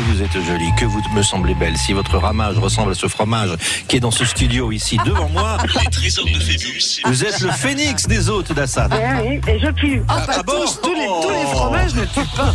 [0.00, 3.08] que vous êtes jolie, que vous me semblez belle, si votre ramage ressemble à ce
[3.08, 3.50] fromage
[3.88, 7.00] qui est dans ce studio ici devant moi, Les trésors de Phébus.
[7.04, 8.92] vous êtes le phénix des hôtes d'Assad.
[9.24, 10.02] Oui, et je pue.
[10.08, 11.50] Ah, pas ah bon tous, tous les, tous les Oh.
[11.56, 12.54] fromages ne tuent pas.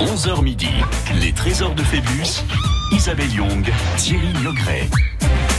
[0.00, 0.68] 11h midi.
[1.20, 2.42] Les trésors de Phébus.
[2.92, 4.88] Isabelle Young, Thierry Logret.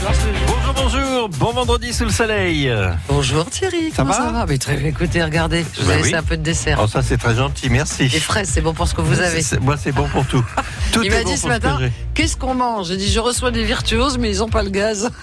[0.10, 2.71] Bonjour, bonjour, bon vendredi sous le soleil.
[3.08, 5.94] Bonjour Thierry, Ça comment va ça va Mais très bien, écoutez, regardez, je vous Bah
[5.94, 6.04] ai oui.
[6.05, 6.80] laissé un peu de dessert.
[6.82, 8.08] Oh, ça c'est très gentil, merci.
[8.08, 9.41] Les fraises, c'est bon pour ce que vous avez.
[9.62, 10.44] Moi c'est bon pour tout.
[10.91, 11.77] Tout Il m'a bon dit ce matin,
[12.16, 12.88] qu'est-ce qu'on mange?
[12.88, 15.09] J'ai dit, je reçois des virtuoses, mais ils n'ont pas le gaz.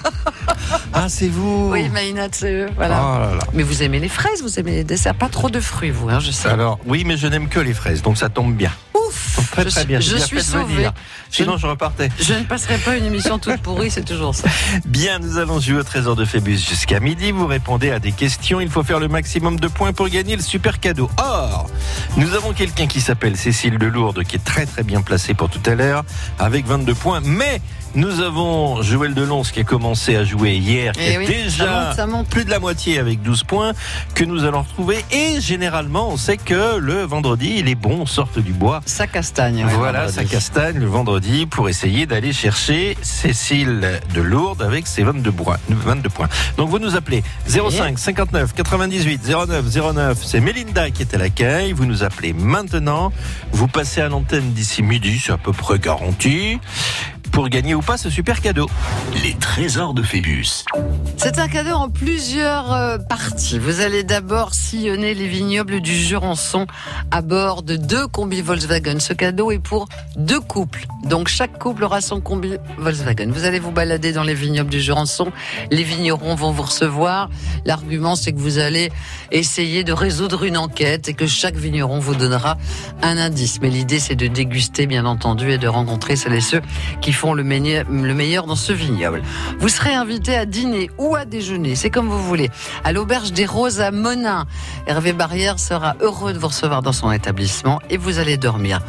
[0.93, 2.69] Ah, c'est vous Oui, Maïnat, c'est eux.
[2.77, 3.01] Voilà.
[3.01, 3.43] Oh là là.
[3.53, 6.19] Mais vous aimez les fraises, vous aimez les desserts, pas trop de fruits, vous, hein,
[6.21, 6.49] je sais.
[6.49, 8.71] Alors, oui, mais je n'aime que les fraises, donc ça tombe bien.
[9.51, 10.01] Très Je très bien.
[10.01, 10.77] Je suis sauvée.
[10.77, 10.93] dire.
[11.31, 12.09] Sinon, je repartais.
[12.21, 14.49] Je ne passerai pas une émission toute pourrie, c'est toujours ça.
[14.87, 17.33] Bien, nous allons jouer au trésor de Phébus jusqu'à midi.
[17.33, 18.61] Vous répondez à des questions.
[18.61, 21.11] Il faut faire le maximum de points pour gagner le super cadeau.
[21.19, 21.69] Or,
[22.17, 25.63] nous avons quelqu'un qui s'appelle Cécile Delourde, qui est très très bien placée pour tout
[25.67, 26.05] à l'heure,
[26.39, 27.21] avec 22 points.
[27.25, 27.61] Mais
[27.97, 31.65] nous avons Joël Delons qui a commencé à jouer hier, qui Eh est oui, déjà
[31.65, 32.29] ça monte, ça monte.
[32.29, 33.73] plus de la moitié avec 12 points,
[34.15, 35.05] que nous allons retrouver.
[35.11, 38.81] Et généralement, on sait que le vendredi, il est bon, on sorte du bois.
[38.87, 39.65] Ça castagne.
[39.65, 45.03] ouais, Voilà, sa castagne le vendredi pour essayer d'aller chercher Cécile de Lourdes avec ses
[45.03, 45.57] 22 points.
[45.71, 46.29] 22 points.
[46.59, 50.19] Donc vous nous appelez 05 59 98 09 09.
[50.23, 51.73] C'est Mélinda qui est à l'accueil.
[51.73, 53.11] Vous nous appelez maintenant.
[53.53, 56.59] Vous passez à l'antenne d'ici midi, c'est à peu près garanti.
[57.33, 58.69] Pour gagner ou pas ce super cadeau.
[59.23, 60.65] Les trésors de Phébus.
[61.17, 63.59] C'est un cadeau en plusieurs euh, parties.
[63.59, 66.67] Vous allez d'abord sillonner les vignobles du Jurançon
[67.11, 68.99] à bord de deux combis Volkswagen.
[69.01, 70.87] Ce cadeau est pour deux couples.
[71.05, 73.31] Donc chaque couple aura son combi Volkswagen.
[73.31, 75.33] Vous allez vous balader dans les vignobles du Jurançon.
[75.71, 77.29] Les vignerons vont vous recevoir.
[77.65, 78.91] L'argument, c'est que vous allez
[79.31, 82.57] essayer de résoudre une enquête et que chaque vigneron vous donnera
[83.03, 83.61] un indice.
[83.61, 86.63] Mais l'idée, c'est de déguster, bien entendu, et de rencontrer celles et ceux
[87.01, 89.23] qui font le meilleur, le meilleur dans ce vignoble.
[89.59, 92.51] Vous serez invité à dîner ou à déjeuner, c'est comme vous voulez,
[92.85, 94.47] à l'auberge des Roses à Monin.
[94.87, 98.81] Hervé Barrière sera heureux de vous recevoir dans son établissement et vous allez dormir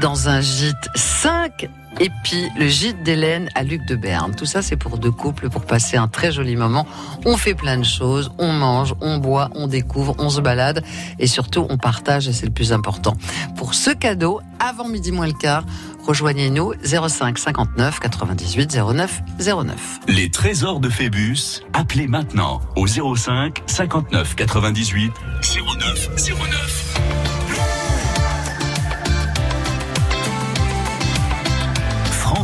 [0.00, 1.68] dans un gîte 5
[2.00, 4.34] et puis le gîte d'Hélène à Luc de Berne.
[4.34, 6.86] Tout ça, c'est pour deux couples, pour passer un très joli moment.
[7.24, 10.84] On fait plein de choses, on mange, on boit, on découvre, on se balade
[11.18, 13.14] et surtout on partage et c'est le plus important.
[13.56, 15.64] Pour ce cadeau, avant midi moins le quart,
[16.06, 20.00] rejoignez-nous 05 59 98 09 09.
[20.08, 21.62] Les trésors de Phébus.
[21.72, 25.12] Appelez maintenant au 05 59 98
[25.42, 27.23] 09 09.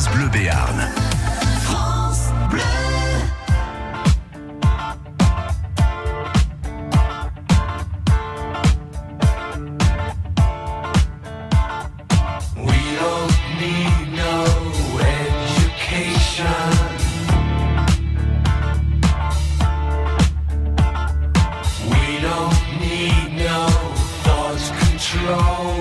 [0.00, 0.78] France Bleu Béarn.
[14.16, 14.44] No
[14.99, 16.47] education.
[21.88, 23.67] We don't need no
[24.25, 25.80] thought control.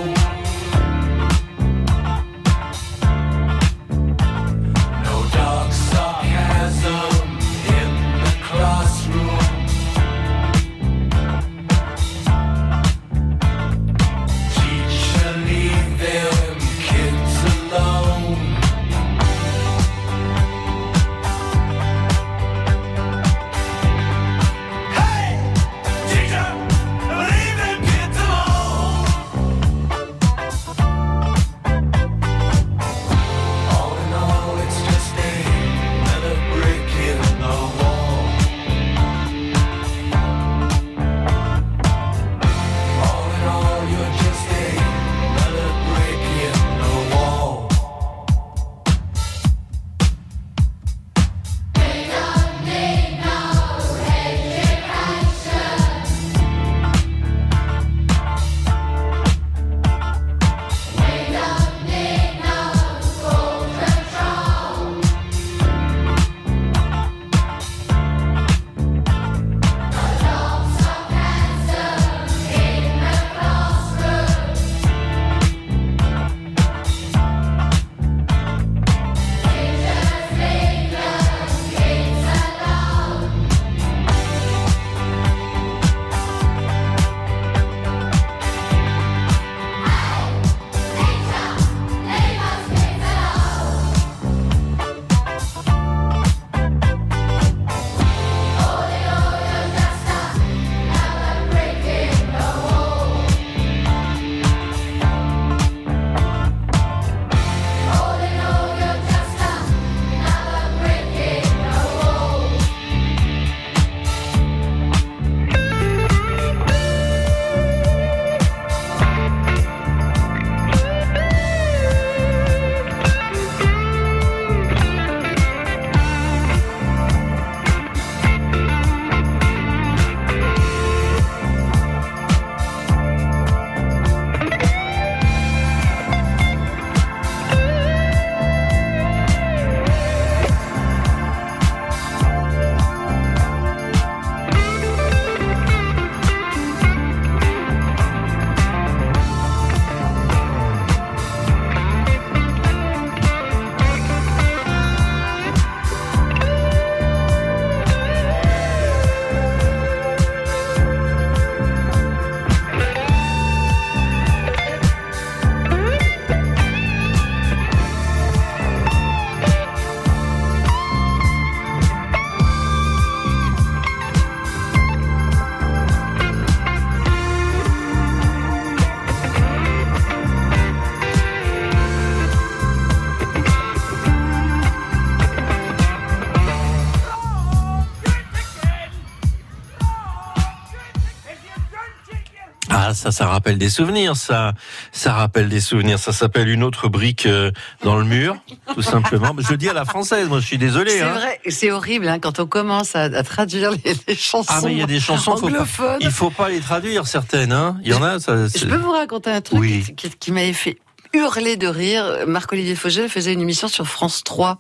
[192.90, 194.54] Ah, ça, ça rappelle des souvenirs, ça.
[194.92, 196.00] Ça rappelle des souvenirs.
[196.00, 197.52] Ça s'appelle une autre brique euh,
[197.84, 198.36] dans le mur,
[198.74, 199.36] tout simplement.
[199.38, 200.90] Je dis à la française, moi, je suis désolé.
[200.92, 201.14] C'est hein.
[201.14, 204.48] vrai, c'est horrible hein, quand on commence à, à traduire les, les chansons.
[204.52, 205.98] Ah, mais il y a des chansons, faut pas, anglophones.
[206.02, 207.78] il faut pas les traduire, certaines, hein.
[207.84, 208.48] Il y en a, ça.
[208.48, 209.84] Je peux vous raconter un truc Oui.
[209.86, 210.78] qui, qui- qui m'avait fait
[211.14, 212.26] hurler de rire.
[212.28, 214.58] Marc-Olivier Fogel faisait une émission sur France 3.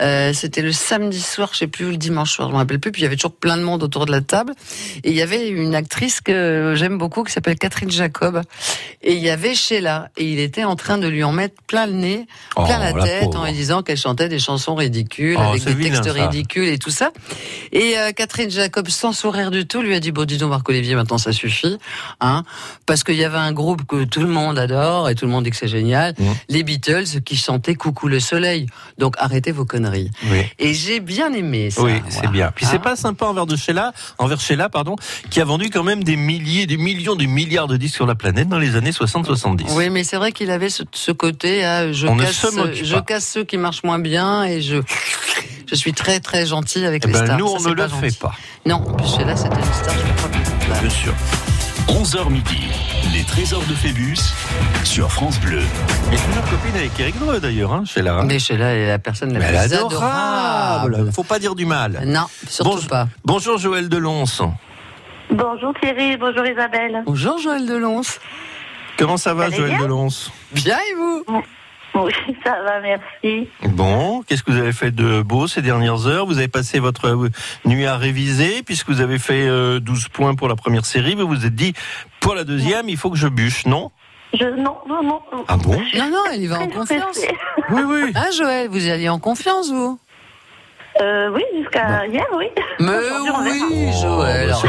[0.00, 2.80] Euh, C'était le samedi soir, je sais plus, ou le dimanche soir, je me rappelle
[2.80, 2.90] plus.
[2.92, 4.54] Puis il y avait toujours plein de monde autour de la table.
[5.04, 8.40] Et il y avait une actrice que j'aime beaucoup qui s'appelle Catherine Jacob.
[9.02, 10.08] Et il y avait Sheila.
[10.16, 12.26] Et il était en train de lui en mettre plein le nez,
[12.56, 13.40] Oh, plein la la tête, pauvre.
[13.40, 16.24] en lui disant qu'elle chantait des chansons ridicules, Oh, avec des vilain, textes ça.
[16.26, 17.10] ridicules et tout ça.
[17.72, 20.94] Et euh, Catherine Jacob, sans sourire du tout, lui a dit bon, dis donc Marc-Olivier,
[20.94, 21.78] maintenant ça suffit,
[22.20, 22.44] hein,
[22.86, 25.44] parce qu'il y avait un groupe que tout le monde adore et tout le monde
[25.44, 26.34] dit que c'est génial, Mhm.
[26.48, 28.66] les Beatles qui chantaient Coucou le soleil.
[28.98, 30.10] Donc arrêtez vos conneries.
[30.30, 30.42] Oui.
[30.58, 31.82] Et j'ai bien aimé ça.
[31.82, 32.50] Oui, c'est bien.
[32.54, 34.96] Puis c'est Hein pas sympa envers de Sheila, envers Sheila, pardon,
[35.30, 38.14] qui a vendu quand même des milliers, des millions, des milliards de disques sur la
[38.14, 39.66] planète dans les années 60-70.
[39.74, 43.26] Oui, mais c'est vrai qu'il avait ce, ce côté, ah, je, On casse, je casse
[43.26, 44.76] ceux qui marchent moins bien et je,
[45.66, 47.38] je suis très très gentil avec Eh les ben, stars.
[47.38, 48.10] nous, on ne le gentil.
[48.10, 48.32] fait pas.
[48.66, 50.80] Non, en plus là, c'était une star, je crois.
[50.80, 51.14] Bien sûr.
[51.88, 52.68] 11h midi,
[53.12, 54.16] les trésors de Phébus
[54.84, 55.60] sur France Bleu.
[56.12, 58.14] Et toujours copine avec Eric Dreux, d'ailleurs, hein, Sheila.
[58.18, 58.24] hein.
[58.26, 60.94] Mais Sheila est la personne la Mais plus adorable.
[60.94, 61.12] adorable.
[61.12, 62.00] Faut pas dire du mal.
[62.06, 63.08] Non, surtout Bonjour- pas.
[63.24, 64.42] Bonjour Joël Delonce.
[65.30, 67.02] Bonjour Thierry, bonjour Isabelle.
[67.06, 68.02] Bonjour Joël Delons.
[68.98, 70.30] Comment ça va Joël Delonce?
[70.52, 71.24] Bien et vous?
[71.94, 72.12] Oui,
[72.44, 73.48] ça va, merci.
[73.70, 76.26] Bon, qu'est-ce que vous avez fait de beau ces dernières heures?
[76.26, 77.28] Vous avez passé votre euh,
[77.64, 81.14] nuit à réviser puisque vous avez fait euh, 12 points pour la première série.
[81.14, 81.74] Vous vous êtes dit,
[82.20, 83.90] pour la deuxième, il faut que je bûche, non?
[84.32, 85.20] Je, non, non, non.
[85.48, 85.72] Ah bon?
[85.94, 87.20] Non, non, elle y va en confiance.
[87.70, 88.12] Oui, oui.
[88.14, 89.98] Hein Joël, vous y alliez en confiance vous?
[91.00, 92.46] Euh, oui, jusqu'à hier, oui.
[92.78, 92.88] Mais
[93.44, 94.68] oui, Oh, Joël, bah,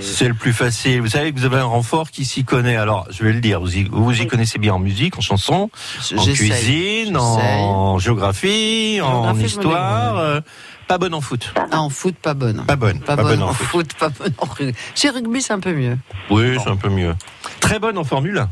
[0.00, 1.00] c'est- le plus facile.
[1.00, 2.76] Vous savez que vous avez un renfort qui s'y connaît.
[2.76, 4.26] Alors, je vais le dire, vous y, vous y Oui.
[4.28, 5.70] connaissez bien en musique, en chanson,
[6.16, 10.18] en cuisine, en géographie, en histoire.
[10.18, 10.40] euh,
[10.86, 11.52] pas bonne en foot.
[11.70, 12.64] Ah, en foot, pas bonne.
[12.66, 13.00] Pas bonne.
[13.00, 14.74] Pas, bonne, en foot, pas bonne en rugby.
[14.94, 15.96] Chez rugby, c'est un peu mieux.
[16.30, 17.14] Oui, c'est un peu mieux.
[17.60, 18.48] Très bonne en Formule 1.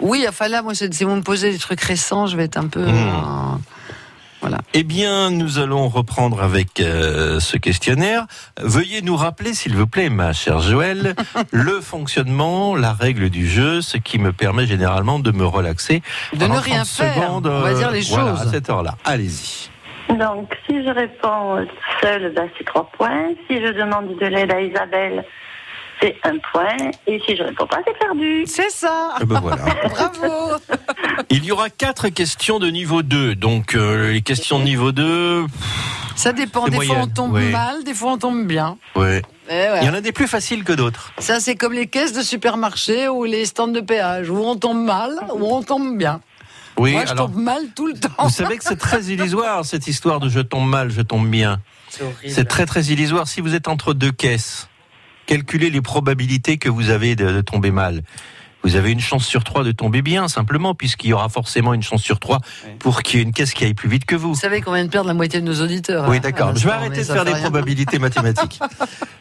[0.00, 2.56] Oui, enfin là, moi, c'est- si vous me posez des trucs récents, je vais être
[2.56, 2.84] un peu.
[2.86, 2.88] Hmm.
[2.88, 3.56] euh,
[4.42, 4.58] Voilà.
[4.74, 8.26] Eh bien, nous allons reprendre avec euh, ce questionnaire.
[8.60, 11.14] Veuillez nous rappeler, s'il vous plaît, ma chère Joël,
[11.52, 16.02] le fonctionnement, la règle du jeu, ce qui me permet généralement de me relaxer.
[16.32, 17.14] De ne rien 30 faire.
[17.14, 18.48] secondes, on va euh, dire les voilà, choses.
[18.48, 18.96] à cette heure-là.
[19.04, 19.70] Allez-y.
[20.18, 21.64] Donc, si je réponds
[22.02, 23.28] seule, ben, c'est trois points.
[23.48, 25.24] Si je demande de l'aide à Isabelle,
[26.02, 26.90] c'est un point.
[27.06, 28.44] Et si je réponds pas, c'est perdu.
[28.46, 29.14] C'est ça.
[29.20, 29.64] Eh ben voilà.
[29.88, 30.56] Bravo.
[31.30, 33.34] Il y aura quatre questions de niveau 2.
[33.36, 35.46] Donc, euh, les questions de niveau 2,
[36.16, 36.66] Ça dépend.
[36.68, 38.76] Des fois, on tombe mal, des fois, on tombe bien.
[38.96, 39.22] ouais.
[39.48, 39.78] Eh ouais.
[39.82, 41.12] Il y en a des plus faciles que d'autres.
[41.18, 44.84] Ça, c'est comme les caisses de supermarché ou les stands de péage, où on tombe
[44.84, 46.20] mal ou on tombe bien.
[46.78, 48.08] Oui, Moi, je alors, tombe mal tout le temps.
[48.22, 51.58] vous savez que c'est très illusoire, cette histoire de je tombe mal, je tombe bien.
[51.90, 52.32] C'est horrible.
[52.32, 53.26] C'est très très illusoire.
[53.28, 54.68] Si vous êtes entre deux caisses,
[55.26, 58.02] calculez les probabilités que vous avez de, de tomber mal.
[58.62, 61.82] Vous avez une chance sur trois de tomber bien, simplement, puisqu'il y aura forcément une
[61.82, 62.38] chance sur trois
[62.78, 64.34] pour qu'il y ait une caisse qui aille plus vite que vous.
[64.34, 66.08] Vous savez qu'on vient de perdre la moitié de nos auditeurs.
[66.08, 66.48] Oui, hein, d'accord.
[66.50, 68.60] à Je vais arrêter de faire des probabilités mathématiques.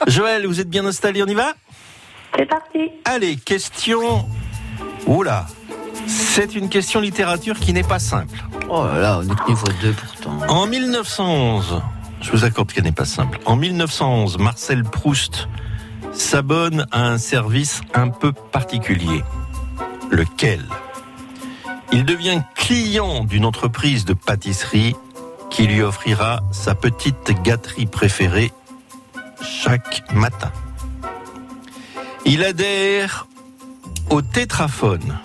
[0.08, 1.54] Joël, vous êtes bien installé, on y va?
[2.38, 2.92] C'est parti.
[3.06, 4.28] Allez, question.
[5.08, 5.48] Oula.
[6.08, 8.44] C'est une question littérature qui n'est pas simple.
[8.70, 10.38] Oh là là, on est niveau 2 pourtant.
[10.50, 11.82] En 1911,
[12.22, 13.40] je vous accorde qu'elle n'est pas simple.
[13.46, 15.48] En 1911, Marcel Proust
[16.14, 19.24] s'abonne à un service un peu particulier.
[20.10, 20.64] Lequel?
[21.92, 24.96] Il devient client d'une entreprise de pâtisserie
[25.50, 28.52] qui lui offrira sa petite gâterie préférée
[29.42, 30.52] chaque matin.
[32.26, 33.28] Il adhère
[34.10, 35.18] au tétraphone.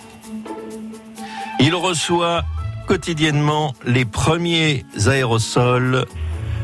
[1.59, 2.43] Il reçoit
[2.87, 6.05] quotidiennement les premiers aérosols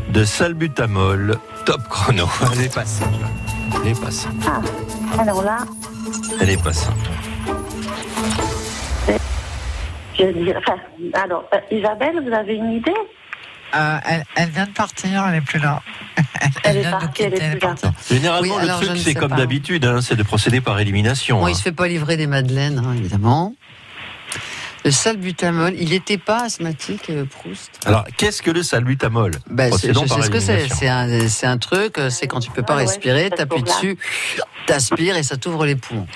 [0.09, 2.27] de salbutamol top chrono.
[3.81, 4.45] Elle est pas simple.
[5.19, 5.57] Alors là,
[6.41, 7.09] Elle est pas simple.
[10.17, 10.75] je dis, enfin,
[11.13, 12.93] alors, euh, Isabelle, vous avez une idée?
[13.75, 15.81] Euh, elle, elle vient de partir, elle est plus là.
[16.63, 17.75] Elle est vient de nous partie, elle est quitter, plus là.
[17.75, 18.13] partie.
[18.13, 21.39] Généralement, Oui, le truc, ne c'est comme d'habitude, hein, c'est de procéder par élimination.
[21.39, 21.49] Bon, hein.
[21.49, 23.55] il se fait pas livrer des madeleines, hein, évidemment.
[24.85, 29.69] Le salbutamol, il n'était pas asthmatique, euh, Proust Alors, qu'est-ce que le salbutamol bah, c'est-
[29.69, 30.53] Procédons Je sais par ce que c'est.
[30.53, 30.77] élimination.
[30.79, 33.37] C'est un, c'est un truc, euh, c'est quand tu peux pas Ah ouais, respirer, c'est
[33.37, 33.97] t'appuies dessus,
[34.65, 36.07] t'aspires et ça t'ouvre les poumons.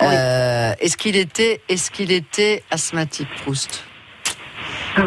[0.00, 0.06] Oui.
[0.10, 3.84] Euh, est-ce qu'il était, est-ce qu'il était asthmatique, Proust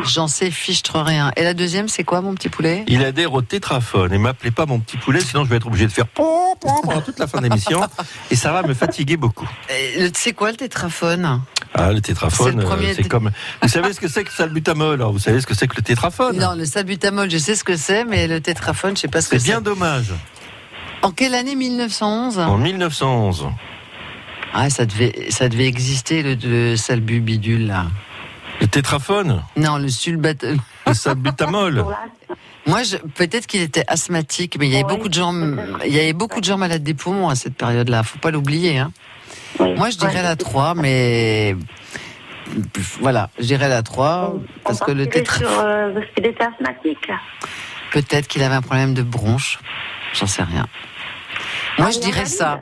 [0.06, 1.32] J'en sais fichtre rien.
[1.36, 2.86] Et la deuxième, c'est quoi, mon petit poulet?
[2.88, 4.14] Il adhère au tétraphone.
[4.14, 6.72] Et m'appelez pas mon petit poulet, sinon je vais être obligé de faire pom, pom
[6.84, 7.82] pendant toute la fin de l'émission.
[8.32, 9.50] Et ça va me fatiguer beaucoup.
[9.98, 11.42] Le- C'est quoi le tétraphone?
[11.74, 13.32] Ah, le tétraphone, C'est le premier euh, comme.
[13.62, 15.76] Vous savez ce que c'est que le salbutamol alors Vous savez ce que c'est que
[15.78, 16.38] le tétraphone?
[16.38, 19.30] Non, le salbutamol, je sais ce que c'est, mais le tétraphone, je sais pas ce
[19.30, 19.52] que C'est c'est.
[19.52, 20.12] bien dommage.
[21.02, 23.48] En quelle année 1911 En 1911.
[24.54, 27.86] Ah, ça devait, ça devait exister le, le salbubidule là.
[28.60, 29.42] Le tétraphone?
[29.56, 30.34] Non, le sulbat.
[30.88, 31.86] Le salbutamol.
[32.68, 35.34] Moi, je- peut-être qu'il était asthmatique, mais il y avait Oui, beaucoup de gens,
[35.86, 38.04] il y avait beaucoup de gens malades des poumons à cette période-là.
[38.04, 38.78] Faut pas l'oublier.
[38.78, 38.92] Hein.
[39.62, 39.76] Oui.
[39.76, 41.56] Moi, je dirais la 3, mais
[43.00, 45.38] voilà, je dirais la 3 parce On que le tétra.
[45.38, 47.08] sur euh, parce qu'il était asthmatique.
[47.92, 49.60] Peut-être qu'il avait un problème de bronche.
[50.14, 50.68] J'en sais rien.
[51.78, 52.62] Moi, Ah, je on dirais ça.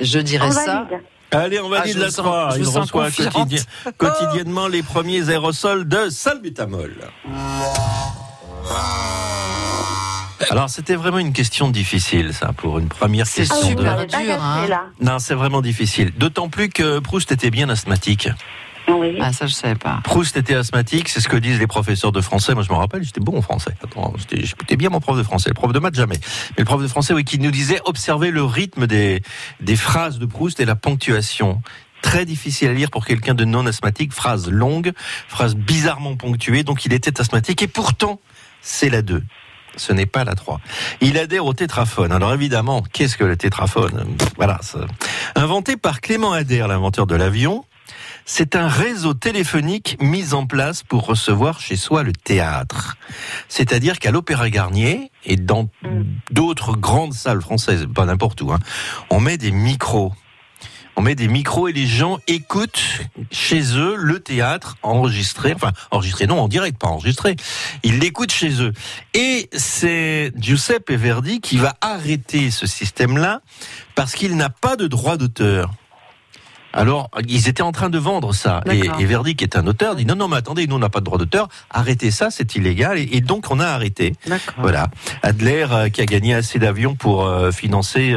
[0.00, 0.84] Je dirais On ça.
[0.90, 1.02] valide.
[1.30, 2.50] Allez, on valide Ah, la vous sens- 3.
[2.54, 3.62] je Il sens reçoit quotidien-
[3.98, 6.94] quotidiennement les premiers aérosols de salbutamol.
[10.50, 13.56] Alors, c'était vraiment une question difficile, ça, pour une première C'est question.
[13.56, 14.66] De- vous super pas dur, hein.
[15.00, 16.12] Non, c'est vraiment difficile.
[16.16, 18.28] D'autant plus que Proust était bien asthmatique.
[18.88, 19.18] Oui.
[19.20, 20.00] Ah, ça, je savais pas.
[20.04, 22.54] Proust était asthmatique, c'est ce que disent les professeurs de français.
[22.54, 23.74] Moi, je me rappelle, j'étais bon en français.
[23.84, 25.50] Attends, j'étais j'écoutais bien mon prof de français.
[25.50, 26.16] Le prof de maths, jamais.
[26.16, 29.22] Mais le prof de français, oui, qui nous disait observer le rythme des,
[29.60, 31.60] des phrases de Proust et la ponctuation.
[32.00, 34.14] Très difficile à lire pour quelqu'un de non asthmatique.
[34.14, 34.92] Phrase longue,
[35.28, 36.62] phrase bizarrement ponctuée.
[36.62, 37.60] Donc, il était asthmatique.
[37.60, 38.20] Et pourtant,
[38.62, 39.22] c'est la 2.
[39.78, 40.60] Ce n'est pas la 3.
[41.00, 42.12] Il adhère au tétraphone.
[42.12, 44.16] Alors évidemment, qu'est-ce que le tétraphone?
[44.36, 44.60] Voilà.
[45.34, 47.64] Inventé par Clément Adair, l'inventeur de l'avion,
[48.26, 52.98] c'est un réseau téléphonique mis en place pour recevoir chez soi le théâtre.
[53.48, 55.68] C'est-à-dire qu'à l'Opéra Garnier et dans
[56.30, 58.58] d'autres grandes salles françaises, pas n'importe où, hein,
[59.08, 60.12] on met des micros.
[60.98, 62.82] On met des micros et les gens écoutent
[63.30, 67.36] chez eux le théâtre enregistré, enfin enregistré non en direct, pas enregistré.
[67.84, 68.72] Ils l'écoutent chez eux.
[69.14, 73.42] Et c'est Giuseppe Verdi qui va arrêter ce système-là
[73.94, 75.72] parce qu'il n'a pas de droit d'auteur.
[76.78, 78.62] Alors, ils étaient en train de vendre ça.
[78.70, 81.00] Et, Verdi, qui est un auteur, dit non, non, mais attendez, nous, on n'a pas
[81.00, 81.48] de droit d'auteur.
[81.70, 82.98] Arrêtez ça, c'est illégal.
[82.98, 84.14] Et, et donc, on a arrêté.
[84.58, 84.88] Voilà.
[85.22, 88.14] Adler, euh, qui a gagné assez d'avions pour euh, financer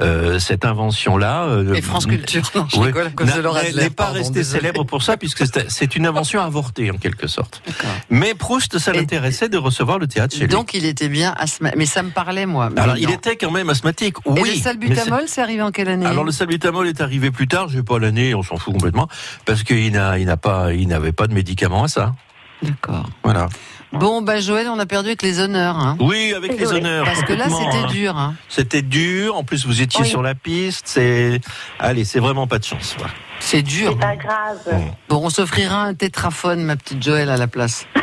[0.00, 1.48] euh, cette invention-là.
[1.74, 3.90] Et France Culture, non, je oui, rigole à cause de n'a- Laura n'est- Adler, n'est
[3.90, 7.62] pas resté célèbre pour ça, puisque c'est- une invention avortée, en quelque sorte.
[8.10, 10.48] Mais Proust, ça l'intéressait de recevoir le théâtre chez lui.
[10.48, 11.78] Donc, il était bien asthmatique.
[11.78, 12.68] Mais ça me parlait, moi.
[12.76, 13.00] Alors, non.
[13.00, 14.40] il était quand même asthmatique, oui.
[14.46, 16.06] Et le salbutamol, c'est arrivé en quelle année?
[16.06, 19.08] Alors le salbutamol est arrivé plus tard, je sais pas l'année, on s'en fout complètement,
[19.44, 22.14] parce qu'il n'a, il n'a pas, il n'avait pas de médicament à ça.
[22.62, 23.08] D'accord.
[23.22, 23.48] Voilà.
[23.92, 25.78] Bon, bah Joël, on a perdu avec les honneurs.
[25.78, 25.96] Hein.
[26.00, 27.04] Oui, avec les honneurs.
[27.06, 27.86] Parce que là, c'était hein.
[27.90, 28.18] dur.
[28.18, 28.34] Hein.
[28.48, 29.36] C'était dur.
[29.36, 30.08] En plus, vous étiez Oui.
[30.08, 30.86] sur la piste.
[30.88, 31.40] C'est,
[31.78, 32.96] allez, c'est vraiment pas de chance.
[32.98, 33.14] voilà.
[33.40, 33.92] C'est dur.
[33.92, 34.58] C'est pas grave.
[34.66, 34.90] Bon.
[35.08, 37.86] Bon, on s'offrira un tétraphone, ma petite Joël, à la place.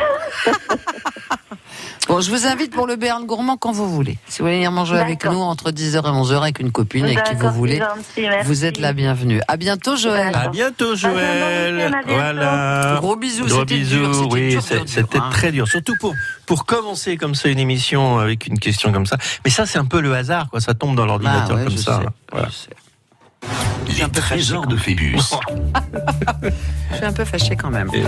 [2.08, 4.18] bon, je vous invite pour le Béarn Gourmand quand vous voulez.
[4.28, 7.22] Si vous voulez venir manger avec nous entre 10h et 11h avec une copine, avec
[7.24, 9.40] qui vous voulez, gentil, vous êtes la bienvenue.
[9.48, 10.34] À bientôt, Joël.
[10.34, 11.80] À bientôt, Joël.
[11.80, 12.08] À bientôt.
[12.14, 12.96] Voilà.
[13.00, 13.96] Gros bisous, Gros bisous.
[13.98, 15.28] dur, oui, c'était hein.
[15.30, 15.66] très dur.
[15.68, 16.14] Surtout pour
[16.46, 19.16] pour commencer comme ça une émission avec une question comme ça.
[19.44, 20.60] Mais ça, c'est un peu le hasard, quoi.
[20.60, 22.00] Ça tombe dans Ah, l'ordinateur ouais, comme je ça.
[22.00, 22.48] sais, Voilà.
[22.48, 22.70] je sais.
[24.04, 25.18] Les trésors de Phébus.
[26.90, 27.90] Je suis un peu fâché quand même.
[27.92, 28.02] Oui.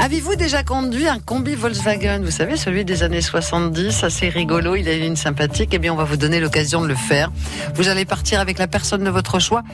[0.00, 2.20] Avez-vous déjà conduit un combi Volkswagen?
[2.22, 5.70] Vous savez, celui des années 70, assez rigolo, il a une sympathique.
[5.72, 7.32] Eh bien, on va vous donner l'occasion de le faire.
[7.74, 9.64] Vous allez partir avec la personne de votre choix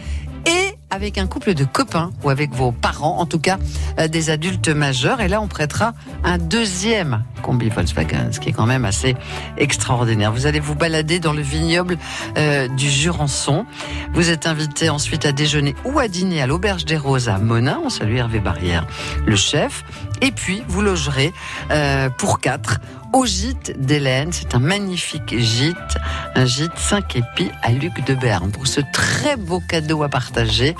[0.47, 3.59] et avec un couple de copains ou avec vos parents, en tout cas
[3.99, 5.21] euh, des adultes majeurs.
[5.21, 9.17] Et là, on prêtera un deuxième combi Volkswagen, ce qui est quand même assez
[9.59, 10.33] extraordinaire.
[10.33, 11.99] Vous allez vous balader dans le vignoble
[12.39, 13.67] euh, du Jurançon.
[14.13, 17.81] Vous êtes invité ensuite à déjeuner ou à dîner à l'Auberge des Roses à Monin.
[17.85, 18.87] On salue Hervé Barrière,
[19.27, 19.85] le chef.
[20.23, 21.33] Et puis, vous logerez
[21.71, 22.81] euh, pour quatre
[23.15, 24.33] au gîte d'Hélène.
[24.33, 25.97] C'est un magnifique gîte,
[26.35, 28.51] un gîte 5 épis à Luc de Berne.
[28.51, 30.75] Pour ce très beau cadeau à partager,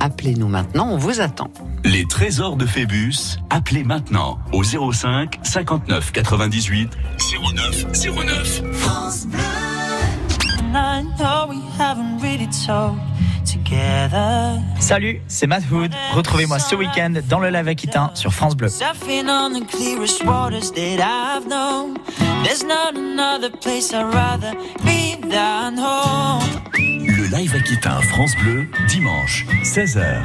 [0.00, 1.50] appelez-nous maintenant, on vous attend.
[1.84, 6.90] Les trésors de Phébus, appelez maintenant au 05 59 98
[7.54, 8.62] 09 09.
[10.76, 11.44] I know
[14.80, 15.92] Salut, c'est Matt Hood.
[16.14, 18.68] Retrouvez-moi ce week-end dans le live Aquitain sur France Bleu.
[18.68, 21.96] Surfing on the clearest waters that I've known.
[22.44, 24.52] There's not another place I'd rather
[24.84, 26.42] be than home.
[26.76, 30.22] Le live Aquitain France Bleu, dimanche, 16h.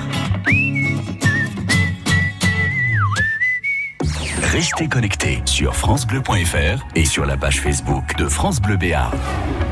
[4.52, 9.16] Restez connectés sur francebleu.fr et sur la page Facebook de France Bleu Béarn.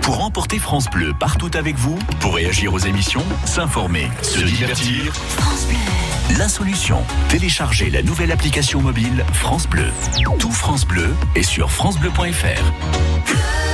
[0.03, 5.65] Pour emporter France Bleu partout avec vous, pour réagir aux émissions, s'informer, se divertir, France
[5.65, 6.37] Bleu.
[6.37, 6.99] la solution.
[7.29, 9.89] Téléchargez la nouvelle application mobile France Bleu.
[10.37, 13.66] Tout France Bleu est sur francebleu.fr.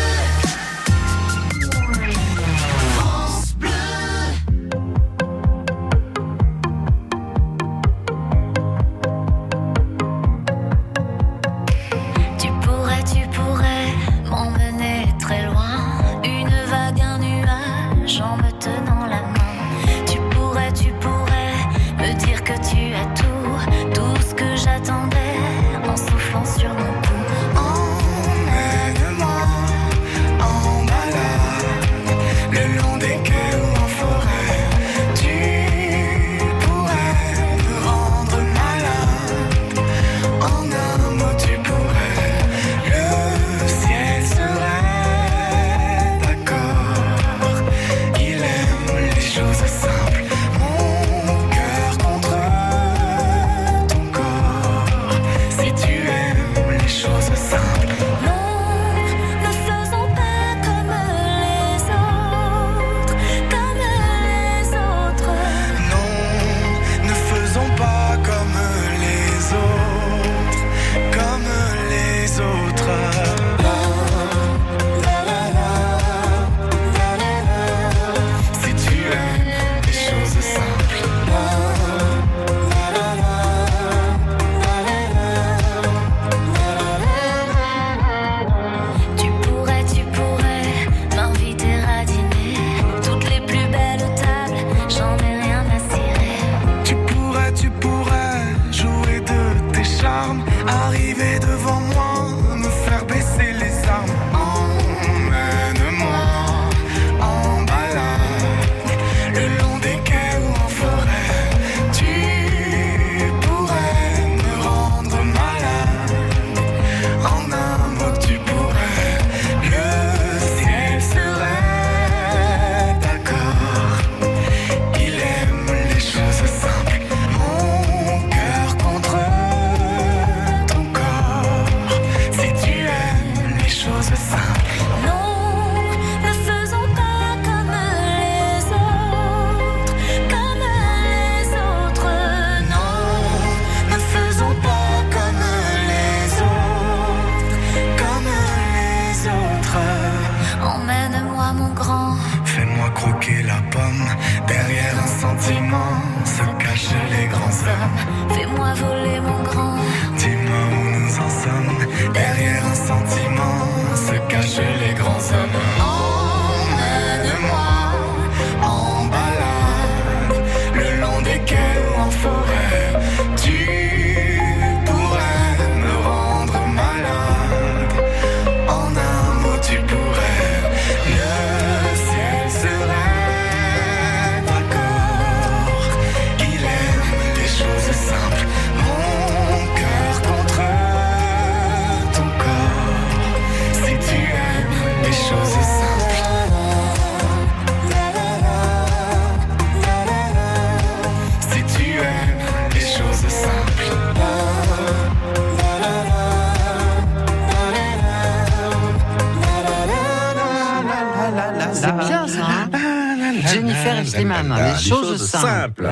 [214.42, 215.90] Slimane, les choses simples.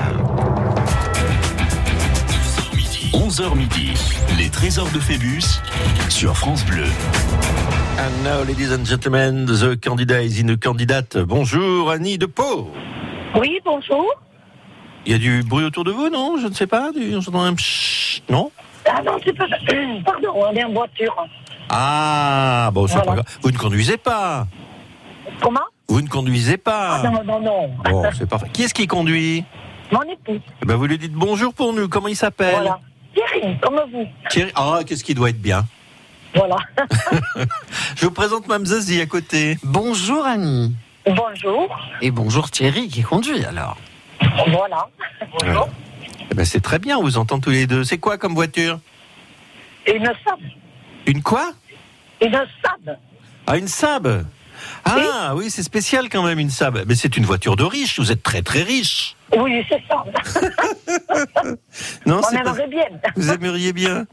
[3.13, 3.93] 11h midi,
[4.37, 5.41] les trésors de Phébus
[6.09, 6.85] sur France Bleu.
[7.99, 11.17] And now, ladies and gentlemen, the candidate is in a candidate.
[11.17, 12.71] Bonjour, Annie de Pau.
[13.39, 14.05] Oui, bonjour.
[15.05, 16.37] Il y a du bruit autour de vous, non?
[16.41, 16.91] Je ne sais pas.
[16.91, 17.11] Du...
[17.21, 18.51] J'entends un pshhh, non?
[18.89, 19.45] Ah non, c'est pas.
[20.05, 21.15] Pardon, on est en voiture.
[21.69, 23.05] Ah, bon, c'est Voilà.
[23.07, 23.37] pas grave.
[23.41, 24.47] Vous ne conduisez pas.
[25.41, 25.59] Comment?
[25.91, 27.01] Vous ne conduisez pas.
[27.03, 27.69] Ah non, non, non.
[27.83, 28.47] Bon, c'est parfait.
[28.53, 29.43] Qui est-ce qui conduit?
[29.91, 30.39] Mon époux.
[30.61, 31.89] Eh ben, Vous lui dites bonjour pour nous.
[31.89, 32.53] Comment il s'appelle?
[32.53, 32.79] Voilà.
[33.13, 34.07] Thierry, comme vous.
[34.29, 34.53] Thierry.
[34.55, 35.65] Ah, qu'est-ce qui doit être bien?
[36.33, 36.55] Voilà.
[37.97, 39.57] Je vous présente Mme Zazie à côté.
[39.63, 40.73] Bonjour Annie.
[41.05, 41.77] Bonjour.
[41.99, 43.75] Et bonjour Thierry qui conduit alors.
[44.47, 44.87] Voilà.
[45.41, 45.67] Bonjour.
[46.31, 47.83] Eh ben, c'est très bien, on vous entend tous les deux.
[47.83, 48.79] C'est quoi comme voiture?
[49.93, 50.39] Une Saab.
[51.05, 51.51] Une quoi?
[52.21, 52.97] Une Saab.
[53.45, 54.23] Ah, une Saab
[54.85, 56.83] Ah, oui, c'est spécial quand même, une Saab.
[56.87, 59.15] Mais c'est une voiture de riche, vous êtes très très riche.
[59.37, 60.03] Oui, c'est ça.
[62.11, 62.83] Non, On pas- aimerait bien.
[63.15, 64.05] Vous aimeriez bien.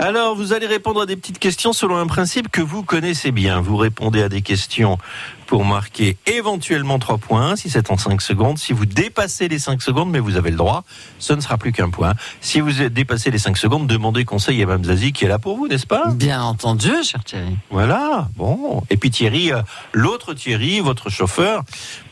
[0.00, 3.60] Alors, vous allez répondre à des petites questions selon un principe que vous connaissez bien.
[3.60, 4.98] Vous répondez à des questions
[5.46, 8.58] pour marquer éventuellement 3 points si c'est en 5 secondes.
[8.58, 10.82] Si vous dépassez les 5 secondes, mais vous avez le droit,
[11.18, 12.14] ce ne sera plus qu'un point.
[12.40, 15.56] Si vous dépassez les 5 secondes, demandez conseil à Mme Zazie qui est là pour
[15.56, 16.10] vous, n'est-ce pas?
[16.14, 17.56] Bien entendu, cher Thierry.
[17.70, 18.82] Voilà, bon.
[18.90, 19.60] Et puis Thierry, euh,
[19.92, 21.62] l'autre Thierry, votre chauffeur,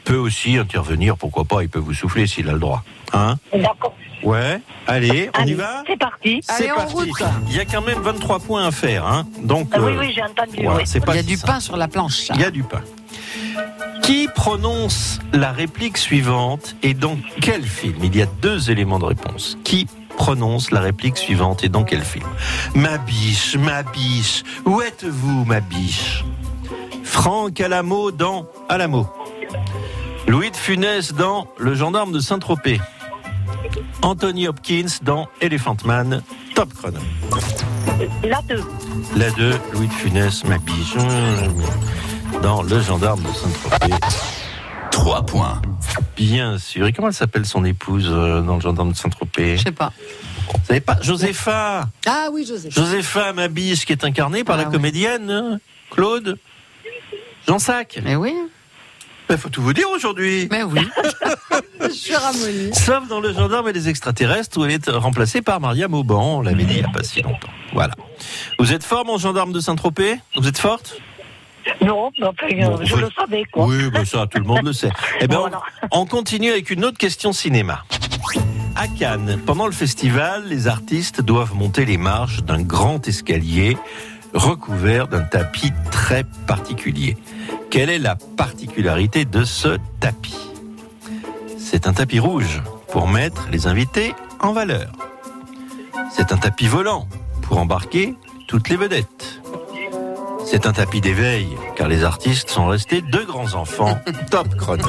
[0.05, 2.83] peut aussi intervenir, pourquoi pas, il peut vous souffler s'il a le droit.
[3.13, 3.95] Hein D'accord.
[4.23, 6.41] Ouais, allez, on y va C'est parti.
[6.43, 6.95] C'est Allez, en parti.
[6.95, 7.09] route.
[7.49, 9.27] Il y a quand même 23 points à faire, hein.
[9.43, 10.59] Donc, Ah oui, euh, oui, j'ai entendu.
[10.59, 10.83] oui.
[10.85, 11.53] c'est pas Il y a si du simple.
[11.53, 12.29] pain sur la planche.
[12.35, 12.83] Il y a du pain.
[14.03, 17.97] Qui prononce la réplique suivante et dans quel film?
[18.03, 19.57] Il y a deux éléments de réponse.
[19.65, 19.87] Qui
[20.17, 22.27] prononce la réplique suivante et dans quel film?
[22.75, 26.25] Ma biche, ma biche, où êtes-vous, ma biche?
[27.05, 29.09] Franck Alamo dans Alamo.
[30.27, 32.81] Louis de Funès dans Le gendarme de Saint-Tropez.
[34.03, 36.23] Anthony Hopkins dans Elephant Man.
[36.55, 36.99] Top chrono.
[38.25, 38.63] La 2.
[39.17, 40.95] La 2, Louis de Funès, ma biche.
[42.43, 43.95] Dans Le gendarme de Saint-Tropez.
[44.91, 45.61] 3 points.
[46.17, 46.87] Bien sûr.
[46.87, 49.57] Et comment elle s'appelle son épouse euh, dans le gendarme de Saint-Tropez?
[49.57, 49.93] Je sais pas.
[50.53, 50.99] Vous savez pas?
[51.01, 52.73] Josépha Ah oui, Joseph.
[52.75, 54.73] Josépha Mabiche qui est incarnée par Ah la oui.
[54.75, 55.57] comédienne euh,
[55.91, 56.39] Claude
[57.49, 57.99] Jean Sac.
[58.05, 58.35] Mais oui,
[59.31, 60.49] Il faut tout vous dire aujourd'hui.
[60.51, 60.81] mais oui.
[61.83, 62.71] Je suis ramollie.
[62.75, 66.39] Sauf dans le gendarme et les extraterrestres où elle est remplacée par Maria Mauban.
[66.39, 67.49] On l'avait dit il n'y a pas si longtemps.
[67.73, 67.95] Voilà.
[68.59, 70.17] Vous êtes fort, mon gendarme de Saint-Tropez?
[70.37, 70.99] Vous êtes forte?
[71.83, 73.01] Non, Bon, je oui.
[73.01, 73.67] le savais, quoi.
[73.67, 74.91] Oui, bah ça, tout le monde le sait.
[75.21, 75.61] Eh ben, Voilà.
[75.93, 77.85] on, on continue avec une autre question cinéma.
[78.77, 83.77] À Cannes, pendant le festival, les artistes doivent monter les marches d'un grand escalier
[84.35, 87.17] recouvert d'un tapis très particulier.
[87.71, 90.51] Quelle est la particularité de ce tapis?
[91.59, 94.91] C'est un tapis rouge pour mettre les invités en valeur.
[96.11, 97.07] C'est un tapis volant
[97.43, 98.15] pour embarquer
[98.49, 99.41] toutes les vedettes.
[100.45, 104.01] C'est un tapis d'éveil, car les artistes sont restés deux grands enfants.
[104.31, 104.89] Top chrono.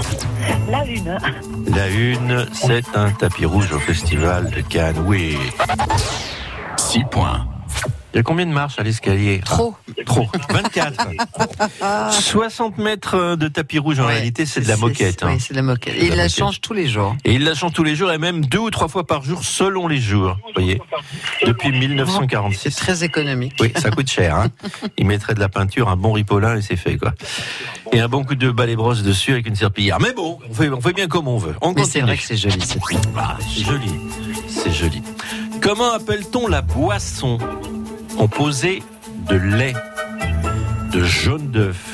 [0.71, 1.75] La 1.
[1.75, 5.03] La une, c'est un tapis rouge au festival de Cannes.
[5.05, 5.37] Oui.
[6.77, 7.45] 6 points.
[8.13, 9.73] Il y a combien de marches à l'escalier Trop.
[9.89, 10.27] Ah, Trop.
[10.49, 11.07] 24.
[12.11, 14.15] 60 mètres de tapis rouge en Ouais.
[14.15, 15.23] réalité, c'est de la moquette.
[15.23, 15.29] hein.
[15.33, 15.95] Oui, c'est de la moquette.
[15.95, 17.15] Et il la change tous les jours.
[17.23, 19.43] Et il la change tous les jours et même deux ou trois fois par jour
[19.43, 20.37] selon les jours.
[20.47, 20.81] Vous voyez
[21.45, 22.75] Depuis C'est 1946.
[22.75, 23.53] très économique.
[23.61, 24.35] Oui, ça coûte cher.
[24.35, 24.47] Hein.
[24.97, 27.13] Il mettrait de la peinture, un bon ripolin et c'est fait quoi.
[27.93, 29.99] Et un bon coup de balai brosse dessus avec une serpillière.
[30.01, 31.55] Mais bon, on fait, on fait bien comme on veut.
[31.61, 32.81] On Mais c'est vrai que c'est joli, cette
[33.17, 33.91] Ah, c'est joli.
[34.47, 35.01] C'est joli.
[35.61, 37.37] Comment appelle-t-on la boisson
[38.17, 38.81] composée
[39.29, 39.73] de lait,
[40.91, 41.85] de jaune d'œuf,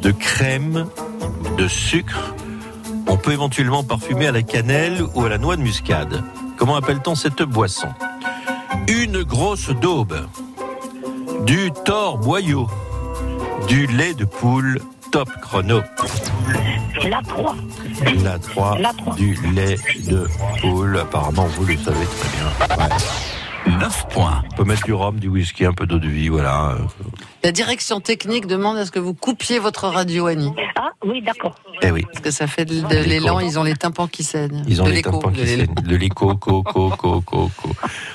[0.00, 0.86] de crème,
[1.58, 2.34] de sucre?
[3.08, 6.22] On peut éventuellement parfumer à la cannelle ou à la noix de muscade.
[6.56, 7.88] Comment appelle-t-on cette boisson?
[8.88, 10.16] Une grosse daube,
[11.44, 12.68] du thor boyau,
[13.66, 15.80] du lait de poule top chrono.
[17.08, 17.54] La 3.
[18.24, 19.14] La 3, La trois.
[19.14, 19.76] du lait
[20.08, 20.26] de
[20.60, 20.98] poule.
[20.98, 22.86] Apparemment, vous le savez très bien.
[22.86, 23.78] Ouais.
[23.80, 24.42] 9 points.
[24.52, 26.76] On peut mettre du rhum, du whisky, un peu d'eau de vie, voilà.
[27.42, 30.52] La direction technique demande à ce que vous coupiez votre radio, Annie.
[30.76, 31.56] Ah, oui, d'accord.
[31.82, 34.62] Eh oui, Parce que ça fait de, de l'élan, ils ont les tympans qui saignent.
[34.68, 35.66] ils ont de les tympans qui saignent.
[35.82, 37.68] De l'écho, co, co, co, co, co.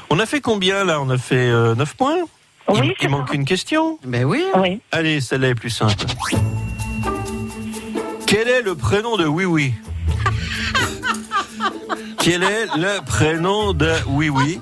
[0.10, 1.02] On a fait combien là?
[1.02, 2.16] On a fait 9 points?
[2.74, 4.00] Il, Oui, il c'est manque une question?
[4.06, 4.46] Ben oui.
[4.58, 4.80] Oui.
[4.92, 6.06] Allez, celle-là est plus simple.
[8.32, 9.74] Quel est le prénom de Oui Oui
[12.18, 14.62] Quel est le prénom de Oui Oui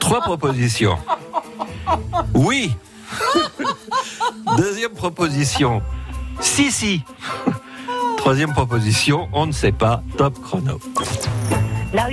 [0.00, 0.96] Trois propositions.
[2.32, 2.74] Oui.
[4.56, 5.82] Deuxième proposition.
[6.40, 7.02] Si, si.
[8.16, 10.02] Troisième proposition, on ne sait pas.
[10.16, 10.80] Top chrono.
[11.92, 12.10] La 1.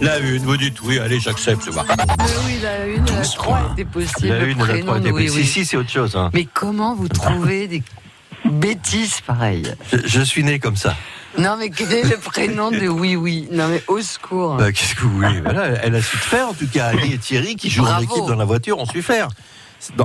[0.00, 1.62] La une, vous dites oui, allez, j'accepte.
[1.70, 1.70] c'est.
[1.72, 3.72] Mais oui, la une, la Douze trois points.
[3.74, 4.28] était possible.
[4.28, 6.16] La une, la prénom trois de était oui, Si, si, c'est autre chose.
[6.16, 6.30] hein.
[6.34, 7.82] Mais comment vous trouvez des
[8.52, 10.94] bêtises pareilles Je, je suis né comme ça.
[11.38, 14.56] Non, mais quel est le prénom de Oui Oui Non, mais au secours.
[14.56, 16.86] Bah, Qu'est-ce que vous voulez Voilà, Elle a su te faire, en tout cas.
[16.88, 19.28] Ali et Thierry, qui jouent en équipe dans la voiture, ont su faire.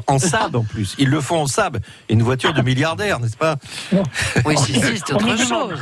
[0.08, 0.96] En sab, en plus.
[0.98, 1.78] Ils le font en sab.
[2.10, 3.58] Une voiture de milliardaire, n'est-ce pas?
[4.44, 5.80] Oui, si, si, c'est autre chose.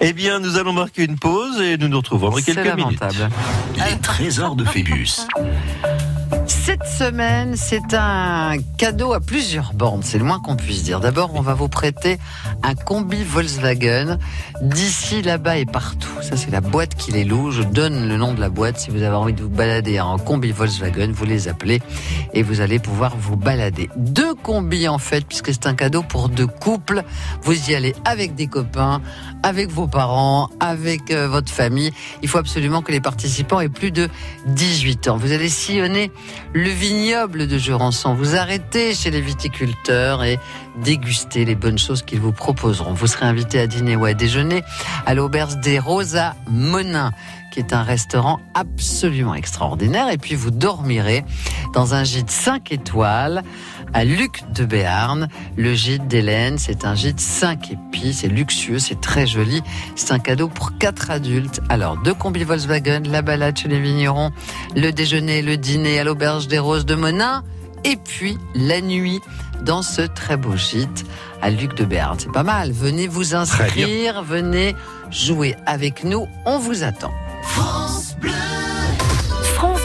[0.00, 2.98] Eh bien, nous allons marquer une pause et nous nous retrouvons dans quelques minutes.
[3.00, 3.28] lamentable.
[3.76, 5.10] Les trésors de Phébus.
[6.52, 11.00] Cette semaine, c'est un cadeau à plusieurs bornes, c'est le moins qu'on puisse dire.
[11.00, 12.18] D'abord, on va vous prêter
[12.62, 14.18] un combi Volkswagen
[14.60, 16.12] d'ici, là-bas et partout.
[16.20, 17.50] Ça, c'est la boîte qui les loue.
[17.50, 18.78] Je donne le nom de la boîte.
[18.78, 21.80] Si vous avez envie de vous balader en combi Volkswagen, vous les appelez
[22.32, 23.90] et vous allez pouvoir vous balader.
[23.96, 27.02] Deux combis, en fait, puisque c'est un cadeau pour deux couples.
[27.42, 29.00] Vous y allez avec des copains,
[29.42, 31.92] avec vos parents, avec euh, votre famille.
[32.22, 34.08] Il faut absolument que les participants aient plus de
[34.46, 35.16] 18 ans.
[35.16, 36.12] Vous allez sillonner
[36.52, 38.14] le vignoble de Jurançon.
[38.14, 40.38] Vous arrêtez chez les viticulteurs et
[40.82, 42.92] dégustez les bonnes choses qu'ils vous proposeront.
[42.92, 44.62] Vous serez invité à dîner ou à déjeuner
[45.06, 47.12] à l'auberge des Roses à Monin
[47.52, 50.08] qui est un restaurant absolument extraordinaire.
[50.10, 51.24] Et puis vous dormirez
[51.74, 53.42] dans un gîte 5 étoiles
[53.94, 55.28] à Luc de Béarn.
[55.56, 59.62] Le gîte d'Hélène, c'est un gîte 5 épis, c'est luxueux, c'est très joli.
[59.96, 61.60] C'est un cadeau pour quatre adultes.
[61.68, 64.30] Alors, deux combis Volkswagen, la balade chez les vignerons,
[64.76, 67.44] le déjeuner, le dîner à l'auberge des Roses de Monin,
[67.84, 69.20] et puis la nuit
[69.64, 71.04] dans ce très beau gîte
[71.40, 72.16] à Luc de Béarn.
[72.18, 72.72] C'est pas mal.
[72.72, 74.74] Venez vous inscrire, venez
[75.10, 76.26] jouer avec nous.
[76.46, 77.12] On vous attend.
[77.42, 78.30] France Bleu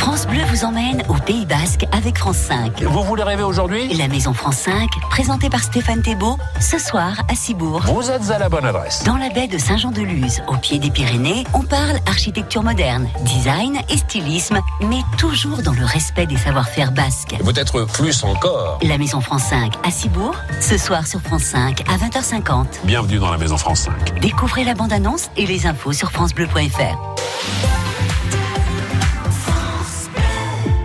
[0.00, 2.82] France Bleu vous emmène au Pays Basque avec France 5.
[2.84, 3.92] Vous voulez rêver aujourd'hui?
[3.98, 7.82] La Maison France 5, présentée par Stéphane Thébault, ce soir à Cibourg.
[7.84, 9.04] Vous êtes à la bonne adresse.
[9.04, 13.98] Dans la baie de Saint-Jean-de-Luz, au pied des Pyrénées, on parle architecture moderne, design et
[13.98, 17.36] stylisme, mais toujours dans le respect des savoir-faire basques.
[17.44, 18.78] Peut-être plus encore.
[18.82, 22.64] La Maison France 5 à Cibourg, ce soir sur France 5 à 20h50.
[22.84, 24.18] Bienvenue dans la Maison France 5.
[24.20, 26.96] Découvrez la bande-annonce et les infos sur francebleu.fr.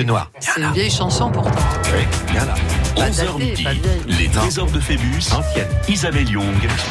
[0.00, 0.30] yeux noirs.
[0.40, 1.50] C'est une vieille chanson pourtant.
[1.94, 2.54] Oui, viens là.
[2.96, 4.02] Pas 11h datée, midi, pas vieille.
[4.18, 5.68] les trésors de Phébus, Ancienne.
[5.88, 6.44] Isabelle Young,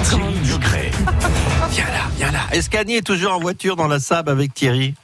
[0.04, 0.92] Thierry Mugret.
[1.72, 2.40] Viens là, viens là.
[2.52, 4.96] Est-ce qu'Annie est toujours en voiture dans la sable avec Thierry?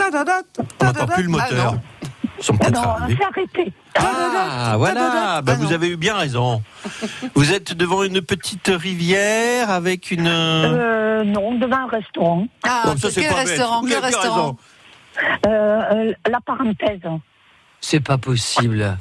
[0.00, 1.72] On n'entend plus le moteur.
[1.74, 1.80] non.
[2.40, 3.18] Ils sont Ah peut-être non, arrivés.
[3.20, 3.72] c'est arrêté.
[3.98, 5.42] Ah, voilà.
[5.42, 6.62] Bah, Ah, vous avez eu bien raison.
[7.34, 10.28] Vous êtes devant une petite rivière avec une.
[10.28, 12.46] Euh, non, devant un restaurant.
[12.62, 14.56] Ah, Bon, ça, c'est quel pas restaurant Quel restaurant.
[15.46, 17.00] Euh, euh, la parenthèse.
[17.80, 18.98] C'est pas possible.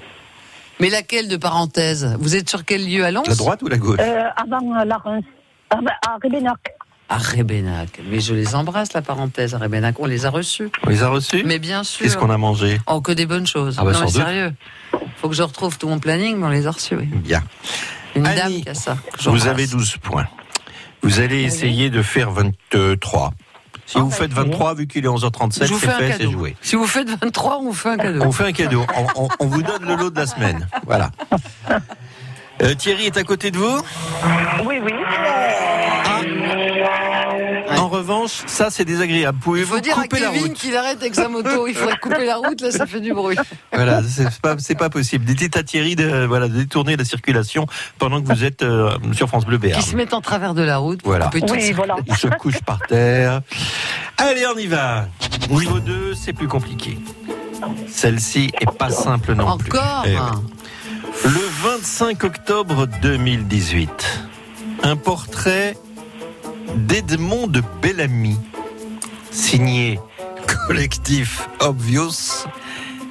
[0.80, 2.15] Mais laquelle de parenthèse?
[2.19, 3.27] Vous êtes sur quel lieu à Lens?
[3.27, 3.99] La droite ou la gauche?
[3.99, 5.25] Euh, avant la Reims.
[5.69, 6.58] À Rébénac.
[7.10, 7.99] À Rébénac.
[8.10, 9.99] Mais je les embrasse, la parenthèse à Rébénac.
[9.99, 10.69] On les a reçus.
[10.86, 11.43] On les a reçus?
[11.45, 12.03] Mais bien sûr.
[12.03, 12.80] Qu'est-ce qu'on a mangé?
[12.88, 13.77] Oh, que des bonnes choses.
[13.80, 14.53] Ah bah, non, mais sérieux.
[15.15, 17.06] Faut que je retrouve tout mon planning, mais on les a reçus, oui.
[17.06, 17.43] Bien.
[18.15, 18.97] Une Annie, dame qui a ça.
[19.25, 20.27] Vous avez 12 points.
[21.01, 23.34] Vous allez essayer de faire 23.
[23.88, 24.43] Si Ah, vous faites c'est bien.
[24.43, 26.56] 23, vu qu'il est 11h37, Je vous c'est fait, c'est joué.
[26.62, 28.21] Si vous faites 23, on vous fait un cadeau.
[28.21, 28.86] On vous fait un cadeau.
[29.15, 30.67] On, on- on vous donne le lot de la semaine.
[30.86, 31.10] Voilà.
[32.62, 33.82] Euh, Thierry est à côté de vous?
[34.65, 34.91] Oui, oui.
[37.75, 39.38] En revanche, ça c'est désagréable.
[39.38, 41.67] Il faut Pouvez-vous dire à couper la Kevin route qu'il arrête avec sa moto.
[41.67, 43.38] Il faudrait couper la route, là, ça fait du bruit.
[43.74, 45.26] Voilà, c'est pas, c'est pas possible.
[45.26, 47.68] Dites à Thierry de, voilà, de détourner la circulation
[47.99, 49.82] pendant que vous êtes euh, sur France Bleu Qui Béarn.
[49.84, 51.26] se met en travers de la route pour Voilà.
[51.26, 51.95] couper Oui, voilà.
[52.07, 53.41] Il se couche par terre.
[54.18, 55.07] Allez, on y va.
[55.49, 56.97] Niveau 2, c'est plus compliqué.
[57.88, 59.70] Celle-ci est pas simple non plus.
[59.72, 60.15] Encore Eh.
[61.28, 63.89] Le 25 octobre 2018,
[64.84, 65.76] un portrait
[66.76, 68.38] d'Edmond de Bellamy,
[69.32, 69.99] signé
[70.68, 72.45] Collectif Obvious,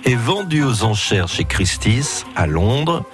[0.04, 3.04] est vendu aux enchères chez Christie's à Londres.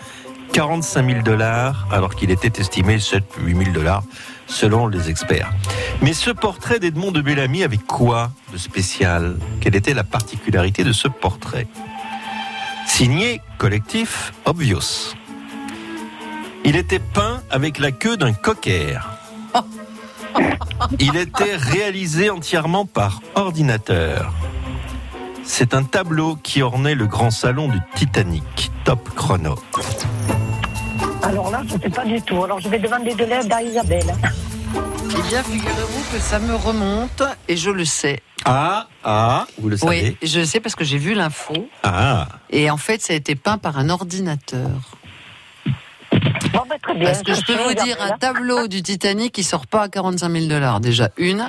[0.52, 4.02] 45 000 dollars, alors qu'il était estimé 7 8 000 dollars
[4.46, 5.50] selon les experts.
[6.02, 9.36] Mais ce portrait d'Edmond de Bellamy avait quoi de spécial?
[9.60, 11.66] Quelle était la particularité de ce portrait?
[12.86, 15.14] Signé Collectif Obvious.
[16.64, 19.08] Il était peint avec la queue d'un cocker.
[20.98, 24.32] Il était réalisé entièrement par ordinateur.
[25.44, 29.56] C'est un tableau qui ornait le grand salon du Titanic, Top Chrono.
[31.22, 32.42] Alors là, je ne sais pas du tout.
[32.44, 34.14] Alors je vais demander de l'aide à Isabelle.
[34.74, 38.20] Eh bien, figurez-vous que ça me remonte et je le sais.
[38.44, 41.54] Ah, ah, vous le savez Oui, je le sais parce que j'ai vu l'info.
[41.82, 44.70] Ah, Et en fait, ça a été peint par un ordinateur.
[46.52, 47.04] Bon, très bien.
[47.06, 50.30] Parce que je peux vous dire, un tableau du Titanic, il sort pas à 45
[50.30, 50.80] 000 dollars.
[50.80, 51.46] Déjà, une.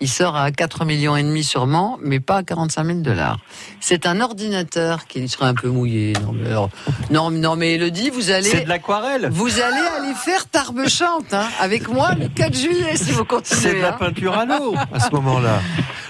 [0.00, 3.38] Il sort à 4 millions et demi sûrement, mais pas à 45 000 dollars.
[3.80, 6.14] C'est un ordinateur qui serait un peu mouillé.
[6.20, 6.68] Non, mais, alors-
[7.10, 11.32] non, non, mais Elodie, vous allez, c'est de l'aquarelle vous allez aller faire Tarbes chante,
[11.32, 13.60] hein, avec moi le 4 juillet, si vous continuez.
[13.60, 13.96] C'est de la hein.
[13.98, 15.60] peinture à l'eau à ce moment-là.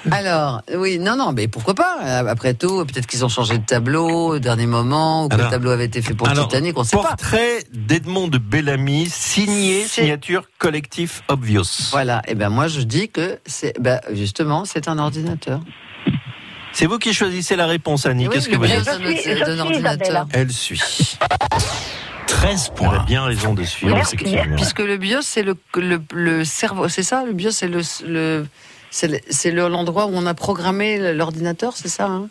[0.11, 3.65] Alors, oui, non, non, mais pourquoi pas Euh, Après tout, peut-être qu'ils ont changé de
[3.65, 6.49] tableau au dernier moment, ou que Alors- le tableau avait été fait pour le Alors,
[6.49, 7.03] Titanic, on ne sait pas.
[7.03, 11.65] Portrait d'Edmond de Bellamy, signé, signature collectif Obvious.
[11.91, 15.61] Voilà, et ben moi je dis que c'est, ben justement, c'est un ordinateur.
[16.73, 18.27] C'est vous qui choisissez la réponse, Annie.
[18.27, 20.27] Oui, Qu'est-ce que le vous dites d'un ordinateur.
[20.33, 21.17] Elle suit.
[22.27, 23.05] 13 Elle a points.
[23.05, 24.01] bien raison de suivre.
[24.57, 28.47] Puisque le BIOS, c'est le, le, le cerveau, c'est ça Le BIOS, c'est le, le
[28.95, 32.29] c'est le- c'est le- l'endroit où on a programmé l'ordinateur, c'est ça hein?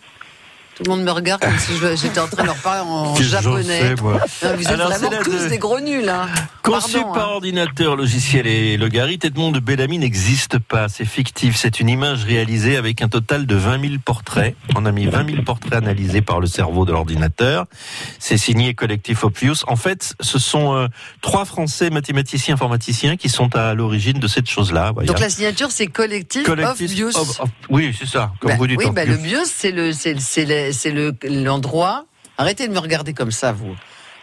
[0.84, 3.95] Tout le monde me regarde comme si j'étais en train de leur parler en japonais.
[3.95, 6.09] sais, moi Non, vous êtes Alors, vraiment tous de- des gros nuls.
[6.09, 6.27] Hein.
[6.61, 7.34] Conçu Pardon, par hein.
[7.36, 10.89] ordinateur, logiciel et logarithme, Edmond de Bellamy n'existe pas.
[10.89, 11.55] C'est fictif.
[11.55, 14.55] C'est une image réalisée avec un total de 20 000 portraits.
[14.75, 17.65] On a mis 20 000 portraits analysés par le cerveau de l'ordinateur.
[18.19, 19.55] C'est signé Collectif Obvious.
[19.67, 20.88] En fait, ce sont euh,
[21.21, 24.91] trois Français mathématiciens informaticiens qui sont à l'origine de cette chose-là.
[25.05, 28.31] Donc la signature, c'est collectif, Collectif of- of- oui, c'est ça.
[28.41, 28.77] Comme Bah, vous dites.
[28.77, 32.05] oui, bah, le BIOS, c'est le, c'est, c'est c'est le, l'endroit.
[32.38, 33.76] Arrêtez de me regarder comme ça, vous.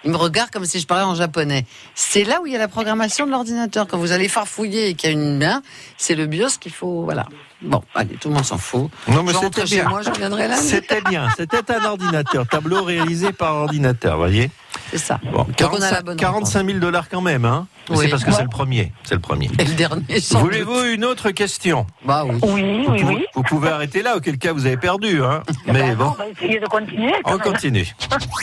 [0.05, 1.67] Il me regarde comme si je parlais en japonais.
[1.95, 3.87] C'est là où il y a la programmation de l'ordinateur.
[3.87, 5.63] Quand vous allez farfouiller et qu'il y a une main,
[5.99, 7.03] c'est le BIOS qu'il faut.
[7.03, 7.27] Voilà.
[7.61, 8.91] Bon, allez, tout le monde s'en fout.
[9.09, 9.89] Non, mais c'était chez bien.
[9.89, 10.57] moi, je viendrai là.
[10.57, 11.29] C'était bien.
[11.37, 12.47] C'était un ordinateur.
[12.47, 14.51] Tableau réalisé par ordinateur, voyez.
[14.91, 15.21] C'est ça.
[15.33, 17.67] Bon, Donc on a la bonne 45 000 dollars quand même, hein.
[17.89, 18.05] Mais Oui.
[18.05, 18.37] C'est parce que Ouais.
[18.37, 18.93] c'est le premier.
[19.05, 19.51] C'est le premier.
[19.59, 20.03] Et le dernier.
[20.33, 21.87] Voulez-vous une autre question?
[22.05, 22.37] Bah oui.
[22.43, 23.25] Oui, vous, oui, pouvez, oui.
[23.35, 25.43] vous pouvez arrêter là, auquel cas vous avez perdu, hein.
[25.67, 27.13] Mais Ben non, bon, on va essayer de continuer.
[27.25, 27.41] on même.
[27.41, 27.87] continue.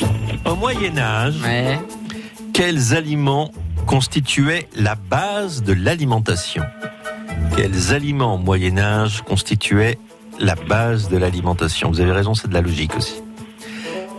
[0.46, 1.80] Au Moyen Âge, Ouais.
[2.54, 3.52] quels aliments
[3.86, 6.64] constituaient la base de l'alimentation?
[7.56, 9.98] Quels aliments au Moyen Âge constituaient
[10.40, 11.90] la base de l'alimentation?
[11.90, 13.16] Vous avez raison, c'est de la logique aussi.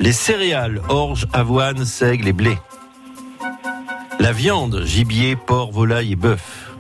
[0.01, 2.57] Les céréales, orge, avoine, seigle et blé.
[4.21, 6.71] La viande, gibier, porc, volaille et bœuf.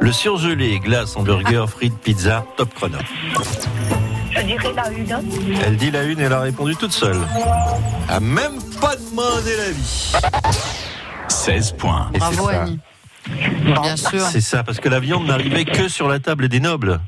[0.00, 2.98] Le surgelé, glace, hamburger, frites, pizza, top chrono.
[4.30, 5.60] Je dirais la une.
[5.64, 7.18] Elle dit la une, elle a répondu toute seule.
[8.08, 10.12] A même pas demandé l'avis.
[11.28, 12.10] 16 points.
[12.14, 12.62] Et c'est Bravo ça.
[12.62, 12.78] Annie.
[13.82, 14.20] Bien sûr.
[14.20, 17.00] C'est ça, parce que la viande n'arrivait que sur la table des nobles.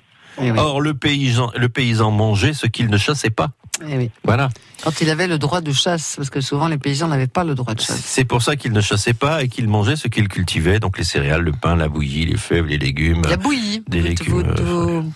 [0.43, 0.59] Eh oui.
[0.59, 3.51] Or, le paysan, le paysan mangeait ce qu'il ne chassait pas.
[3.89, 4.11] Eh oui.
[4.25, 4.49] Voilà.
[4.83, 7.55] Quand il avait le droit de chasse, parce que souvent les paysans n'avaient pas le
[7.55, 8.01] droit de chasse.
[8.05, 11.05] C'est pour ça qu'il ne chassait pas et qu'il mangeait ce qu'il cultivait, donc les
[11.05, 13.23] céréales, le pain, la bouillie, les fèves, les légumes.
[13.29, 13.83] La bouillie.
[13.89, 15.13] Des légumes, vous-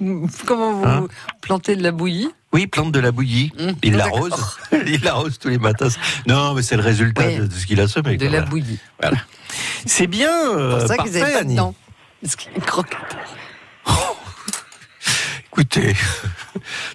[0.00, 1.06] vous- Comment vous Hein
[1.40, 2.28] plantez de la bouillie?
[2.52, 3.50] Oui, plante de la bouillie.
[3.58, 4.56] Mmh, Il l'arrose.
[4.86, 5.88] Il l'arrose tous les matins.
[6.26, 8.16] Non, mais c'est le résultat de, de ce qu'il a semé.
[8.18, 8.46] De la voilà.
[8.46, 8.78] bouillie.
[9.00, 9.16] Voilà.
[9.86, 10.30] C'est bien.
[10.50, 11.74] euh, C'est pour ça parfait, qu'ils n'avaient pas de dents.
[12.22, 12.96] Parce qu'ils croquent.
[15.50, 15.94] Écoutez,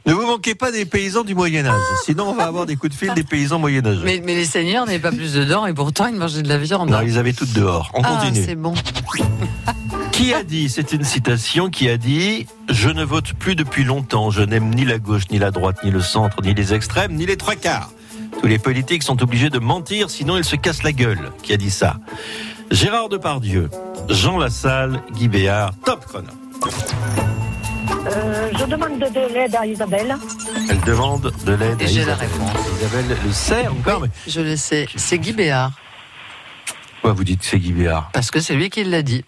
[0.06, 1.80] ne vous manquez pas des paysans du Moyen Âge.
[2.06, 4.04] Sinon, on va avoir des coups de fil des paysans moyenâgeux.
[4.04, 6.58] Mais, mais les seigneurs n'avaient pas plus de dents et pourtant ils mangeaient de la
[6.58, 6.90] viande.
[6.90, 7.92] Non, ils avaient toutes dehors.
[7.94, 8.46] On ah, continue.
[8.46, 8.74] c'est bon.
[10.12, 14.32] Qui a dit, c'est une citation, qui a dit Je ne vote plus depuis longtemps,
[14.32, 17.28] je n'aime ni la gauche, ni la droite, ni le centre, ni les extrêmes, ni
[17.28, 17.92] les trois quarts.
[18.42, 21.32] Tous les politiques sont obligés de mentir, sinon ils se cassent la gueule.
[21.44, 21.98] Qui a dit ça?
[22.72, 23.70] Gérard Depardieu,
[24.10, 26.32] Jean Lassalle, Guy Béard, top chrono.
[27.92, 30.16] Euh, je demande de l'aide à Isabelle.
[30.70, 32.28] Elle demande de l'aide Et à j'ai la Isabelle.
[32.30, 32.52] réponse.
[32.80, 34.88] Isabelle le sait encore, mais Je le sais.
[34.96, 35.72] C'est Guy Béard.
[36.96, 39.24] pourquoi vous dites que c'est Guy Béard Parce que c'est lui qui l'a dit.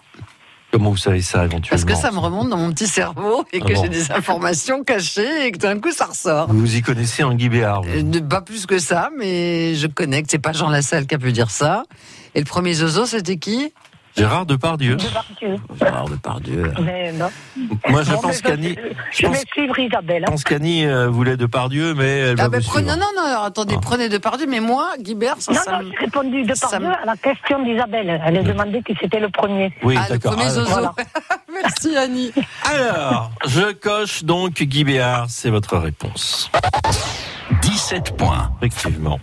[0.72, 3.60] Comment vous savez ça Parce éventuellement que ça me remonte dans mon petit cerveau et
[3.64, 3.82] Ah que bon.
[3.82, 6.48] j'ai des informations cachées et que d'un coup ça ressort.
[6.48, 9.88] Vous vous y connaissez en Guy Béard vous Euh, Pas plus que ça, mais je
[9.88, 10.30] connecte.
[10.30, 11.84] C'est pas Jean Lassalle qui a pu dire ça.
[12.36, 13.74] Et le premier zozo, c'était qui?
[14.20, 14.96] Gérard Depardieu.
[14.98, 15.56] De Bardieu.
[15.80, 16.74] Gérard Depardieu.
[16.84, 17.30] Mais non.
[17.88, 18.76] Moi, je pense qu'Annie,
[19.12, 20.24] Je, je pense, vais suivre Isabelle.
[20.26, 23.06] je pense qu'Annie euh, voulait Depardieu, mais elle va Ah ben vous prenez, non, non,
[23.16, 23.82] non, attendez, Ah.
[23.82, 26.86] prenez Depardieu, mais moi, Guibert, ça, Non, ça non, j'ai répondu de ça par deux
[26.88, 28.22] me- à la question d'Isabelle.
[28.26, 29.74] Elle a demandé qui c'était le premier.
[29.84, 30.34] Oui, Ah, le d'accord.
[30.34, 30.70] premier Ah, zozo.
[30.70, 30.94] Voilà.
[31.54, 32.32] Merci Annie.
[32.66, 36.52] Alors, je coche donc Guy Béard, c'est votre réponse.
[37.62, 38.52] 17 points.
[38.62, 39.20] Effectivement.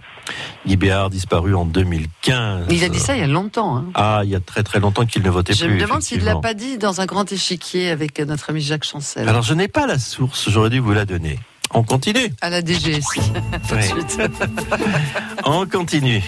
[0.67, 2.67] Guy Béard disparu en 2015.
[2.71, 3.77] Il a dit ça il y a longtemps.
[3.77, 3.85] hein.
[3.95, 5.75] Ah, il y a très très longtemps qu'il ne votait Je plus.
[5.75, 8.85] me demande s'il ne l'a pas dit dans un grand échiquier avec notre ami Jacques
[8.85, 9.29] Chancel.
[9.29, 11.39] Alors, je n'ai pas la source, j'aurais dû vous la donner.
[11.75, 13.21] On continue À la DGSI.
[13.69, 13.83] Tout de Ouais.
[13.83, 14.21] suite.
[15.45, 16.23] On continue.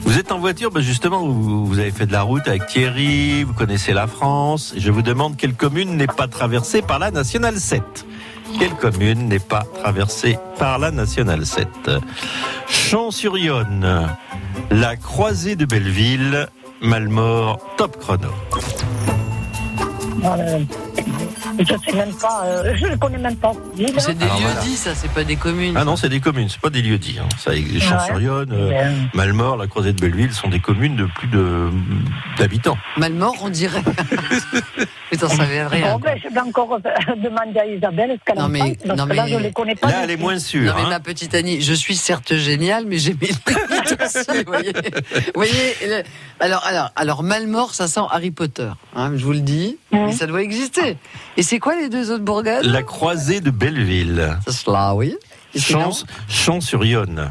[0.00, 3.42] Vous êtes en voiture, ben justement, vous, vous avez fait de la route avec Thierry,
[3.44, 7.10] vous connaissez la France, et je vous demande quelle commune n'est pas traversée par la
[7.10, 8.06] Nationale 7
[8.58, 11.68] Quelle commune n'est pas traversée par la Nationale 7
[12.68, 14.08] Champs-sur-Yonne,
[14.70, 16.48] la Croisée de Belleville,
[16.80, 18.28] Malmort, top chrono.
[20.24, 20.60] Euh,
[21.60, 23.52] je sais même pas, euh, je ne connais même pas.
[23.98, 24.60] C'est des Alors, lieux voilà.
[24.62, 25.74] dits, ça, c'est pas des communes.
[25.76, 27.18] Ah non, c'est des communes, c'est pas des lieux dits.
[27.20, 27.28] Hein.
[27.38, 31.68] Ça, les Champs-sur-Yonne, euh, Malmort, la Croisée de Belleville sont des communes de plus de
[32.36, 32.78] d'habitants.
[32.96, 33.82] Malmort, on dirait.
[35.10, 35.92] mais t'en savais rien.
[35.94, 36.78] Bon, ben, je vais encore
[37.16, 39.34] demander à Isabelle ce qu'elle Non, en mais- pense, parce non, que là, mais- je
[39.36, 39.88] ne les connais pas.
[39.88, 40.72] Là, elle est moins sûre.
[40.74, 40.90] Non mais hein.
[40.90, 44.38] ma petite Annie, je suis certes géniale, mais j'ai mes limites aussi.
[44.44, 46.02] Vous voyez, Vous voyez le-
[46.40, 48.68] alors, alors, alors, Malmort, ça sent Harry Potter.
[48.94, 50.96] hein, je vous le dis, mais ça doit exister.
[51.36, 52.64] Et c'est quoi les deux autres bourgades?
[52.64, 54.36] La Croisée de Belleville.
[54.46, 55.16] C'est cela, oui.
[55.54, 57.30] Sinon Champs- Champs-sur-Yonne.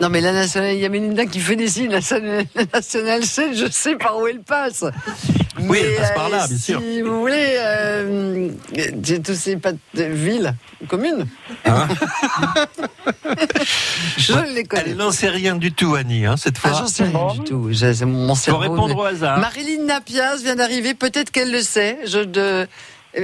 [0.00, 1.90] Non, mais la nationale, il y a Mélinda qui fait des signes.
[1.90, 4.84] La nationale, la nationale 7, je sais par où elle passe.
[5.62, 6.80] Oui, elle passe euh, par là, bien si sûr.
[6.80, 8.48] Si vous voulez, euh,
[9.02, 10.54] j'ai tous ces pas de villes,
[10.88, 11.26] communes.
[11.66, 11.86] Hein
[14.16, 14.84] je les connais.
[14.86, 16.70] Elle n'en sait rien du tout, Annie, hein, cette fois.
[16.74, 17.68] Ah, j'en sais rien du tout.
[17.70, 19.38] J'ai- mon Faut répondre mais- au hasard.
[19.38, 20.94] Marilyn Napias vient d'arriver.
[20.94, 21.98] Peut-être qu'elle le sait.
[22.06, 22.66] Je de.
[23.18, 23.22] Euh,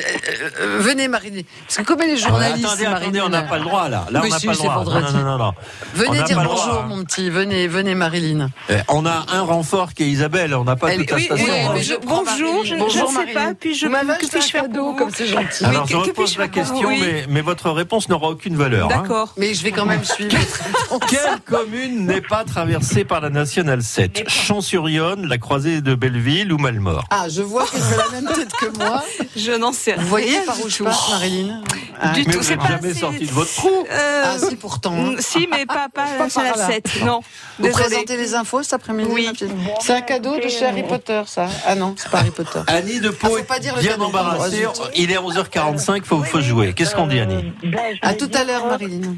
[0.61, 1.43] euh, venez, Marilyn.
[1.66, 3.24] Parce que comme elle est Ah, journaliste, attendez, attendez, Marilyn.
[3.26, 4.07] on n'a pas le droit, là.
[4.11, 4.74] Là, Mais on n'a pas le droit.
[4.76, 5.14] Non, vendredi.
[5.14, 5.53] non, non, non.
[5.55, 6.82] On Venez dire bonjour, droit.
[6.89, 7.30] mon petit.
[7.30, 8.51] Venez, venez, Marilyn.
[8.68, 11.24] Eh, On a un renfort qui est Isabelle, on n'a pas Elle- toute la oui,
[11.24, 11.45] station.
[11.45, 11.70] oui, hein.
[11.74, 12.43] mais je Bonjour, je-
[12.74, 12.78] Marilyn.
[12.78, 15.64] Bonjour, je ne sais pas, puis je- que puis-je faire cadeau, comme c'est gentil.
[15.64, 16.99] Alors, Oui, je que- que repose puis-je la question, Oui.
[17.01, 18.87] mais, mais votre réponse n'aura aucune valeur.
[18.93, 19.03] hein.
[19.03, 19.32] D'accord.
[19.37, 20.37] Mais je vais quand même suivre.
[21.09, 26.59] Quelle commune n'est pas traversée par la Nationale 7 Champs-sur-Yonne, la Croisée de Belleville ou
[26.59, 27.05] Malmort?
[27.11, 29.03] Ah, je vois qu'elle fait la même tête que moi.
[29.37, 30.85] Je n'en Vous voyez par où du je tout.
[30.85, 31.62] passe, Marilyn
[32.01, 33.87] Ah, Du Mais tout, vous c'est n'êtes pas jamais assez- sorti de votre trou.
[33.91, 34.93] Euh, Ah, si, pourtant.
[34.95, 35.12] hein.
[35.12, 36.66] mm, Si, mais pas, pas, Pas sur la par là.
[36.66, 37.03] 7.
[37.05, 37.20] Non.
[37.59, 39.29] Vous présentez les infos cet après-midi Oui.
[39.33, 39.51] petite
[39.81, 42.61] C'est un cadeau de chez Harry Potter, ça Ah non, c'est pas Harry Potter.
[42.66, 44.66] Annie de Pau Ah, dire le bien embarrassée.
[44.95, 46.72] Il est 11h45, faut, faut jouer.
[46.74, 49.16] Qu'est-ce qu'on dit, Annie Ben, À tout à l'heure, euh, Marilyn.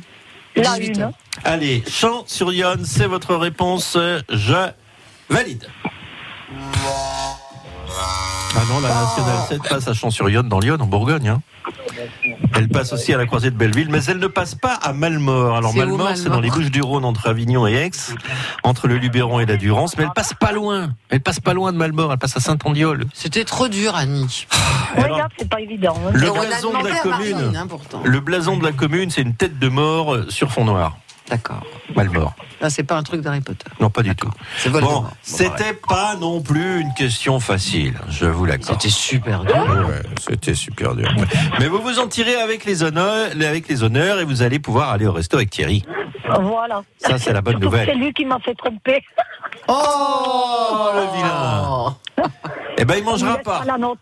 [0.56, 1.02] La 18 une.
[1.02, 1.12] heures.
[1.44, 3.96] Allez, Champs-sur-Yonne, c'est votre réponse.
[4.28, 4.54] Je
[5.28, 5.66] valide.
[8.56, 11.28] Ah non, la Nationale 7 passe à Champs-sur-Yonne, dans Lyon, en Bourgogne.
[11.28, 11.40] hein.
[12.54, 15.56] Elle passe aussi à la croisée de Belleville, mais elle ne passe pas à Malmort.
[15.56, 17.90] Alors Malmort, c'est dans les Bouches-du-Rhône entre Avignon et Aix,
[18.62, 20.90] entre le Luberon et la Durance, mais elle passe pas loin.
[21.10, 23.06] Elle passe pas loin de Malmort, elle passe à Saint-Andiol.
[23.12, 24.46] C'était trop dur, Annie.
[24.96, 25.94] Regarde, c'est pas évident.
[26.06, 26.10] hein.
[26.14, 27.66] Le blason de la commune, hein,
[28.04, 30.96] le blason de la commune, c'est une tête de mort euh, sur fond noir.
[31.30, 31.62] D'accord.
[31.94, 32.34] Malmort.
[32.60, 33.66] Là, c'est pas un truc d'Harry Potter.
[33.80, 34.30] Non, pas du tout.
[34.56, 38.80] C'est Bon, c'était pas non plus une question facile, je vous l'accorde.
[38.80, 39.54] C'était super dur.
[39.88, 41.08] Ouais, c'était super dur.
[41.18, 41.26] ouais.
[41.60, 44.90] Mais vous vous en tirez avec les honneurs, avec les honneurs et vous allez pouvoir
[44.90, 45.84] aller au resto avec Thierry.
[46.40, 46.82] Voilà.
[46.98, 47.86] Ça, c'est la bonne nouvelle.
[47.88, 49.02] C'est lui qui m'a fait tromper.
[49.68, 51.96] Oh, le vilain
[52.78, 53.58] Eh ben, il mangera Il pas.
[53.58, 53.98] laisse la note.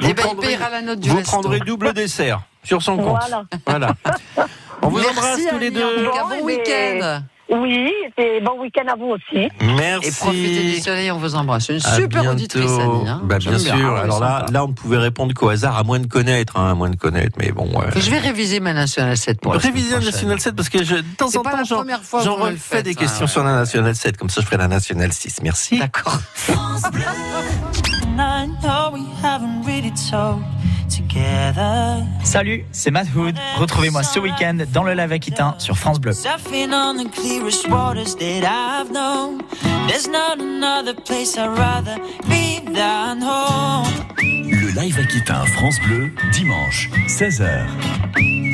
[0.00, 1.30] Eh ben, il payera la note du Vous resto.
[1.32, 3.18] prendrez double dessert sur son compte.
[3.20, 3.44] Voilà.
[3.66, 3.94] Voilà.
[4.82, 5.84] On vous Merci, embrasse tous les deux.
[5.84, 7.22] en tout cas, bon Bon, week-end.
[7.52, 9.48] Oui, et bon week-end à vous aussi.
[9.60, 10.08] Merci.
[10.08, 11.68] Et profitez du soleil, on vous embrasse.
[11.68, 12.30] Une À super bientôt.
[12.36, 13.08] auditrice, Annie.
[13.08, 13.20] hein.
[13.24, 13.74] Bah, bien sûr.
[13.96, 16.70] Ah, Alors là, là, on ne pouvait répondre qu'au hasard, à moins de connaître, hein,
[16.70, 17.36] à moins de connaître.
[17.40, 17.68] Mais bon.
[17.96, 20.12] Je vais réviser ma National 7 pour Réviser la prochaine.
[20.12, 21.64] National 7 parce que je, de temps C'est en pas temps, la
[22.22, 23.30] j'en, refais des ça, questions ouais.
[23.32, 24.16] sur la National 7.
[24.16, 25.38] Comme ça, je ferai la National 6.
[25.42, 25.78] Merci.
[25.80, 26.18] D'accord.
[32.24, 33.34] Salut, c'est Matt Hood.
[33.58, 36.12] Retrouvez-moi ce week-end dans le lac Aquitain sur France Bleu.
[36.12, 39.42] Surfing on the clearest waters that I've known.
[39.88, 41.96] There's not another place I'd rather
[42.28, 43.86] be than home.
[44.22, 48.49] Le live Aquitain France Bleu, dimanche, 16h.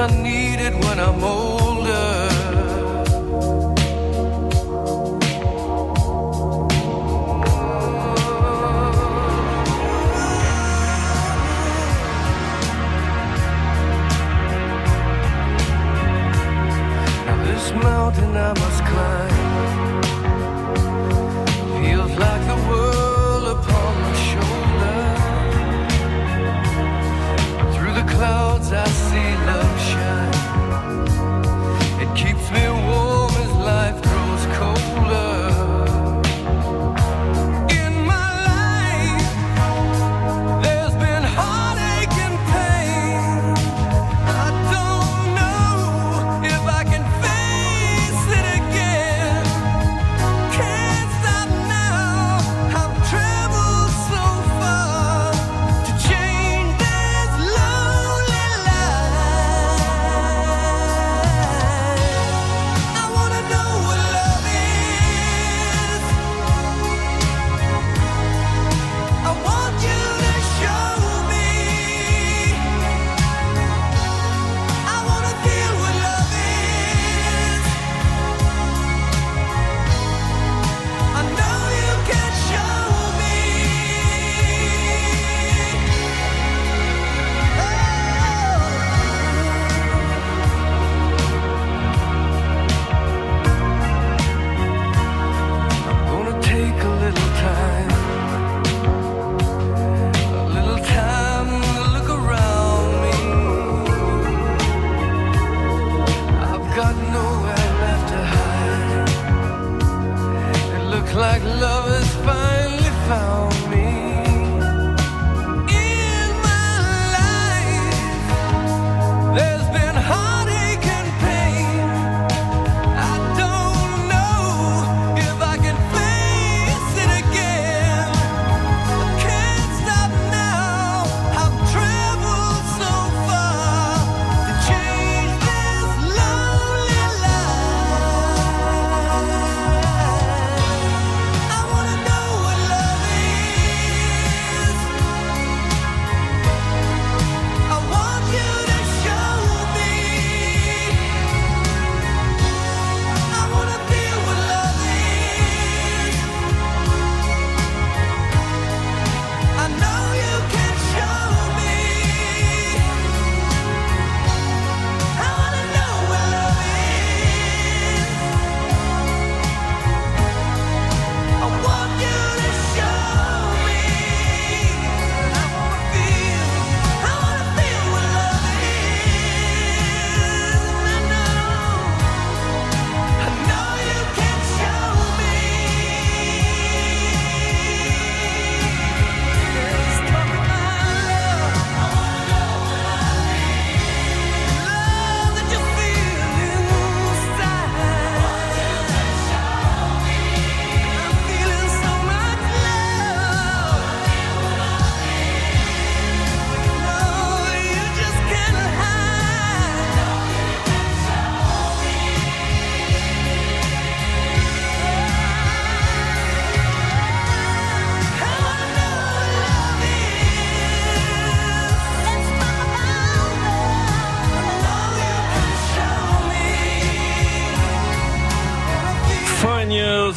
[0.00, 1.49] I need it when I'm older.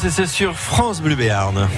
[0.04, 1.68] Et c'est sur France Bleu Béarn.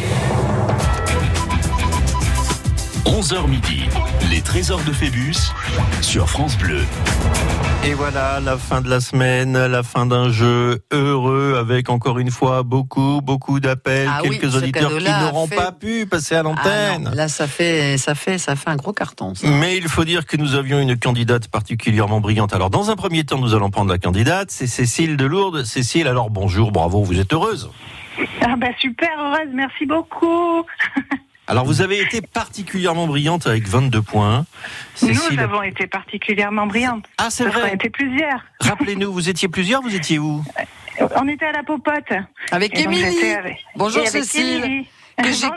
[3.05, 3.85] 11h midi,
[4.31, 5.35] les trésors de Phébus
[6.03, 6.81] sur France Bleu.
[7.85, 12.31] Et voilà, la fin de la semaine, la fin d'un jeu heureux avec encore une
[12.33, 16.43] fois beaucoup, beaucoup d'appels, Ah quelques auditeurs qui n'auront fait- pas pu passer à Ah
[16.43, 17.11] l'antenne.
[17.15, 19.35] là, ça fait, ça fait, ça fait un gros carton.
[19.37, 19.47] ça.
[19.47, 22.53] Mais il faut dire que nous avions une candidate particulièrement brillante.
[22.55, 24.49] Alors, dans un premier temps, nous allons prendre la candidate.
[24.51, 25.65] C'est Cécile de Lourdes.
[25.65, 27.71] Cécile, alors bonjour, bravo, vous êtes heureuse.
[28.41, 30.65] Ah bah super heureuse, merci beaucoup.
[31.49, 34.45] Alors, vous avez été particulièrement brillante avec 22 points.
[35.01, 37.05] Nous avons été particulièrement brillantes.
[37.19, 37.69] Ah, c'est vrai.
[37.71, 38.41] qu'on était plusieurs.
[38.61, 40.43] rappelez-nous, vous étiez plusieurs, vous étiez où?
[41.15, 42.13] On était à la popote.
[42.51, 43.33] Avec Émilie.
[43.33, 44.65] avec- Bonjour avec Cécile.
[44.65, 44.89] Émilie.
[45.23, 45.49] Que j'ai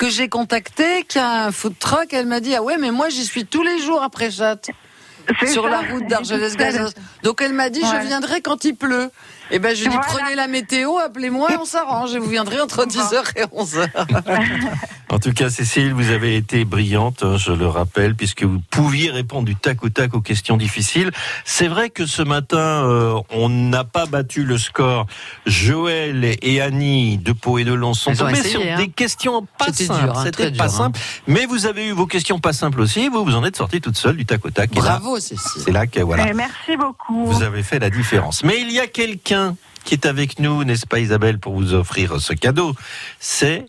[0.00, 3.08] que j'ai contacté, qui a un food truck, elle m'a dit ah ouais mais moi
[3.10, 6.90] j'y suis tous les jours après C'est sur ça, la route d'Argelès Gazos.
[7.22, 9.12] Donc elle m'a dit je viendrai quand il pleut.
[9.50, 10.12] Et ben je lui dis Voilà.
[10.12, 13.88] prenez la météo, appelez-moi, on s'arrange et vous viendrez entre 10h et 11h.
[15.10, 19.10] En tout cas, Cécile, vous avez été brillante, hein, je le rappelle, puisque vous pouviez
[19.10, 21.10] répondre du tac au tac aux questions difficiles.
[21.46, 25.06] C'est vrai que ce matin, euh, on n'a pas battu le score.
[25.46, 28.76] Joël et Annie de Pau et de Lons sont tombés essayé, sur hein.
[28.76, 30.02] des questions pas C'était simples.
[30.04, 30.76] dur, hein, C'était très pas dur, hein.
[30.76, 31.00] simple.
[31.26, 33.08] Mais vous avez eu vos questions pas simples aussi.
[33.08, 34.70] Vous vous en êtes sorti toute seule du tac au tac.
[34.72, 35.62] Et là, Bravo Cécile.
[35.64, 36.26] C'est là que voilà.
[36.28, 37.24] Eh, merci beaucoup.
[37.24, 38.44] Vous avez fait la différence.
[38.44, 39.37] Mais il y a quelqu'un
[39.84, 42.74] qui est avec nous, n'est-ce pas Isabelle, pour vous offrir ce cadeau.
[43.20, 43.66] C'est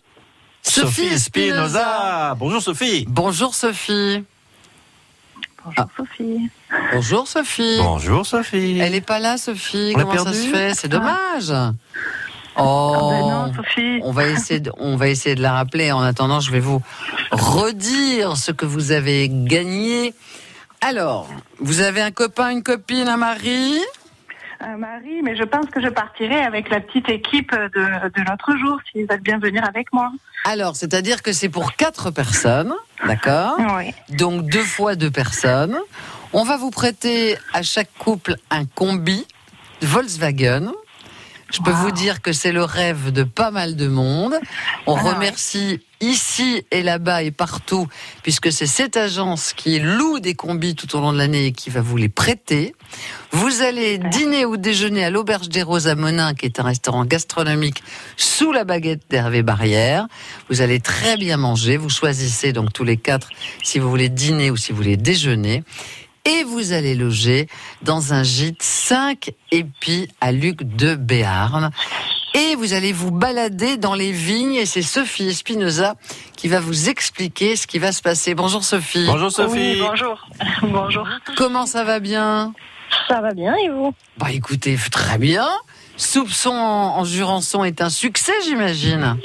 [0.62, 2.34] Sophie Sophie Espinoza.
[2.38, 3.06] Bonjour Sophie.
[3.08, 4.24] Bonjour Sophie.
[5.64, 6.50] Bonjour Sophie.
[6.92, 7.78] Bonjour Sophie.
[7.78, 8.78] Bonjour Sophie.
[8.80, 10.74] Elle est pas là Sophie, On comment ça se fait?
[10.74, 11.50] C'est dommage.
[11.50, 11.72] Ah
[12.56, 13.08] Oh.
[13.10, 14.00] ben non, Sophie.
[14.02, 15.92] On va essayer de, on va essayer de la rappeler.
[15.92, 16.82] En attendant, je vais vous
[17.30, 20.14] redire ce que vous avez gagné.
[20.80, 23.78] Alors, vous avez un copain, une copine, un mari?
[24.62, 28.56] Euh, Marie, mais je pense que je partirai avec la petite équipe de, de l'autre
[28.58, 30.12] jour, si vous êtes bien venir avec moi.
[30.44, 32.74] Alors, c'est-à-dire que c'est pour quatre personnes,
[33.06, 33.56] d'accord?
[33.78, 33.94] Oui.
[34.16, 35.78] Donc deux fois deux personnes.
[36.34, 39.26] On va vous prêter à chaque couple un combi
[39.80, 40.72] Volkswagen.
[41.52, 44.34] Je peux vous dire que c'est le rêve de pas mal de monde.
[44.86, 47.86] On Ah, remercie ici et là-bas et partout,
[48.22, 51.70] puisque c'est cette agence qui loue des combis tout au long de l'année et qui
[51.70, 52.74] va vous les prêter.
[53.32, 57.04] Vous allez dîner ou déjeuner à l'Auberge des Roses à Monin, qui est un restaurant
[57.04, 57.82] gastronomique
[58.16, 60.06] sous la baguette d'Hervé Barrière.
[60.48, 61.76] Vous allez très bien manger.
[61.76, 63.28] Vous choisissez donc tous les quatre
[63.62, 65.62] si vous voulez dîner ou si vous voulez déjeuner.
[66.26, 67.46] Et vous allez loger
[67.82, 71.70] dans un gîte 5 épis à Luc de Béarn.
[72.34, 75.96] Et vous allez vous balader dans les vignes et c'est Sophie Espinoza
[76.36, 78.34] qui va vous expliquer ce qui va se passer.
[78.34, 79.06] Bonjour Sophie.
[79.06, 79.74] Bonjour Sophie.
[79.74, 80.28] Oui, bonjour.
[80.62, 81.08] bonjour.
[81.36, 82.52] Comment ça va bien?
[83.08, 83.92] Ça va bien et vous?
[84.18, 85.46] Bah écoutez, très bien.
[85.96, 89.16] Soupçon en, en Jurançon est un succès, j'imagine.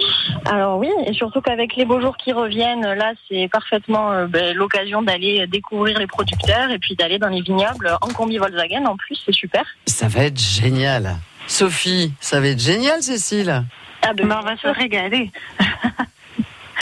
[0.46, 4.56] Alors oui, et surtout qu'avec les beaux jours qui reviennent, là, c'est parfaitement euh, ben,
[4.56, 8.86] l'occasion d'aller découvrir les producteurs et puis d'aller dans les vignobles en combi Volkswagen.
[8.86, 9.64] En plus, c'est super.
[9.86, 11.18] Ça va être génial.
[11.48, 13.64] Sophie, ça va être génial, Cécile.
[14.02, 15.32] Ah ben, on va se régaler.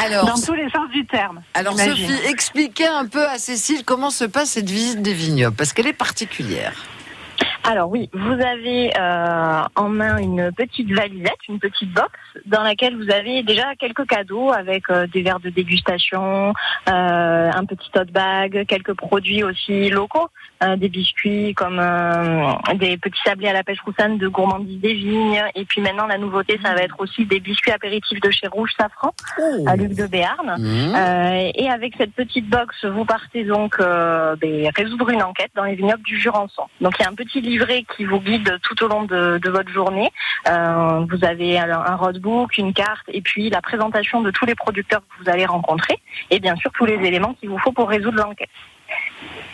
[0.04, 1.42] Alors, Dans tous les sens du terme.
[1.54, 1.78] alors.
[1.80, 5.88] Sophie, expliquez un peu à Cécile comment se passe cette visite des vignobles, parce qu'elle
[5.88, 6.74] est particulière.
[7.66, 12.12] Alors oui, vous avez euh, en main une petite valisette, une petite box
[12.46, 16.54] dans laquelle vous avez déjà quelques cadeaux avec euh, des verres de dégustation,
[16.90, 20.28] euh, un petit tote bag, quelques produits aussi locaux,
[20.64, 24.94] euh, des biscuits comme euh, des petits sablés à la pêche roussane de gourmandise des
[24.94, 25.44] vignes.
[25.56, 28.72] Et puis maintenant la nouveauté, ça va être aussi des biscuits apéritifs de chez Rouge
[28.78, 29.14] Safran
[29.66, 30.56] à Luc de Béarn.
[30.58, 30.96] Mmh.
[30.96, 35.64] Euh, et avec cette petite box, vous partez donc euh, ben, résoudre une enquête dans
[35.64, 36.64] les vignobles du Jurançon.
[36.82, 39.50] Donc il y a un petit livret qui vous guide tout au long de, de
[39.50, 40.12] votre journée.
[40.48, 44.56] Euh, vous avez alors un roadbook, une carte et puis la présentation de tous les
[44.56, 45.98] producteurs que vous allez rencontrer
[46.30, 48.50] et bien sûr tous les éléments qu'il vous faut pour résoudre l'enquête.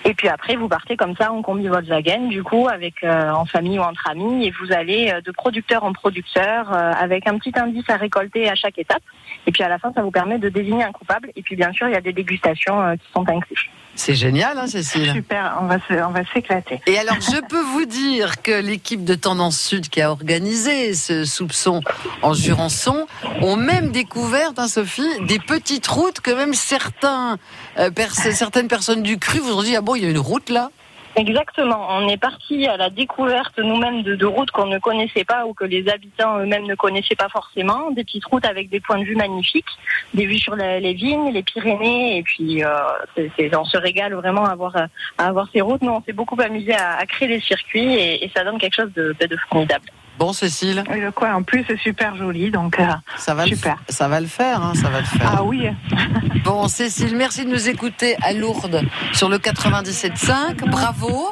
[0.05, 3.45] Et puis après, vous partez comme ça en combi Volkswagen, du coup, avec euh, en
[3.45, 7.37] famille ou entre amis, et vous allez euh, de producteur en producteur, euh, avec un
[7.37, 9.03] petit indice à récolter à chaque étape.
[9.45, 11.31] Et puis à la fin, ça vous permet de désigner un coupable.
[11.35, 13.69] Et puis bien sûr, il y a des dégustations qui sont incluses.
[13.95, 15.11] C'est génial, hein, Cécile.
[15.13, 16.79] Super, on va se, on va s'éclater.
[16.87, 21.25] Et alors, je peux vous dire que l'équipe de Tendance Sud qui a organisé ce
[21.25, 21.81] soupçon
[22.21, 23.07] en Jurançon
[23.41, 27.37] ont même découvert, hein, Sophie, des petites routes que même certains,
[27.77, 30.17] euh, pers- certaines personnes du cru vous ont dit ah bon, il y a une
[30.19, 30.71] route là?
[31.19, 31.85] Exactement.
[31.89, 35.65] On est parti à la découverte nous-mêmes de, routes qu'on ne connaissait pas ou que
[35.65, 37.91] les habitants eux-mêmes ne connaissaient pas forcément.
[37.91, 39.67] Des petites routes avec des points de vue magnifiques,
[40.13, 42.19] des vues sur les vignes, les Pyrénées.
[42.19, 42.69] Et puis, euh,
[43.35, 45.81] c'est- on se régale vraiment à avoir, ces routes.
[45.81, 49.15] Nous, on s'est beaucoup amusé à, créer des circuits et, ça donne quelque chose de
[49.49, 49.91] formidable.
[50.19, 50.83] Bon, Cécile.
[50.93, 52.85] Et le coin en plus c'est super joli, donc euh,
[53.17, 53.77] Ça va, super.
[53.87, 55.31] Le, ça va le faire, hein, ça va le faire.
[55.37, 55.67] Ah oui.
[56.43, 58.81] Bon, Cécile, merci de nous écouter à Lourdes
[59.13, 60.65] sur le 97.5.
[60.69, 61.29] Bravo.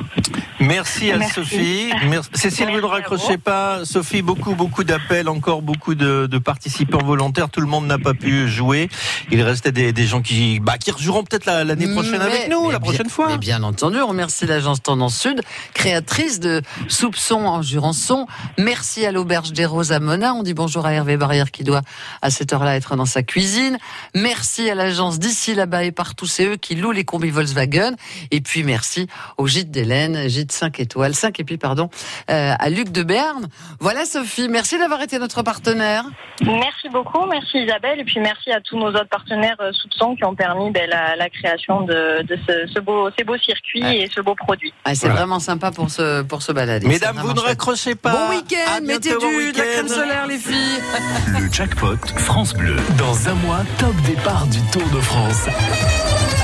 [0.59, 1.33] Merci à Merci.
[1.35, 1.89] Sophie.
[2.09, 2.29] Merci.
[2.33, 3.85] Cécile, vous ne raccrochez pas.
[3.85, 7.49] Sophie, beaucoup, beaucoup d'appels, encore beaucoup de, de participants volontaires.
[7.49, 8.89] Tout le monde n'a pas pu jouer.
[9.31, 12.49] Il restait des, des gens qui, bah, qui rejoueront peut-être la- l'année prochaine Mais- avec
[12.49, 13.27] nous, la bien- prochaine fois.
[13.29, 15.41] Mais bien entendu, on remercie l'agence Tendance Sud,
[15.73, 18.27] créatrice de Soupçons en Jurançon.
[18.57, 20.33] Merci à l'auberge des Roses à Mona.
[20.35, 21.81] On dit bonjour à Hervé Barrière qui doit
[22.21, 23.77] à cette heure-là être dans sa cuisine.
[24.13, 26.27] Merci à l'agence d'ici là-bas et partout.
[26.27, 27.95] C'est eux qui louent les combis Volkswagen.
[28.29, 29.07] Et puis merci
[29.37, 31.89] au gîte d'Hélène, gîte 5 étoiles, 5 et puis pardon,
[32.29, 33.47] euh, à Luc de Berne.
[33.79, 36.03] Voilà Sophie, merci d'avoir été notre partenaire.
[36.45, 40.23] Merci beaucoup, merci Isabelle, et puis merci à tous nos autres partenaires euh, Soupçons qui
[40.23, 44.07] ont permis ben, la, la création de, de ce, ce beau, ces beaux circuits et
[44.13, 44.71] ce beau produit.
[44.85, 45.21] Ah, c'est Voilà.
[45.21, 46.87] vraiment sympa pour se, pour se balader.
[46.87, 48.11] Mesdames, vous ne raccrochez pas.
[48.11, 48.35] Bon À
[48.67, 50.81] week-end, mettez bon du, de la crème solaire les filles.
[51.39, 52.75] Le jackpot France Bleu.
[52.97, 55.47] Dans un mois, top départ du Tour de France.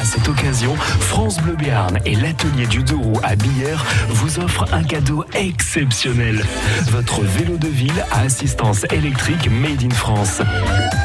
[0.02, 4.84] À cette occasion, France Bleu Béarn et l'atelier du Douro à Billère vous offrent un
[4.84, 6.44] cadeau exceptionnel.
[6.90, 10.42] Votre vélo de ville à assistance électrique made in France.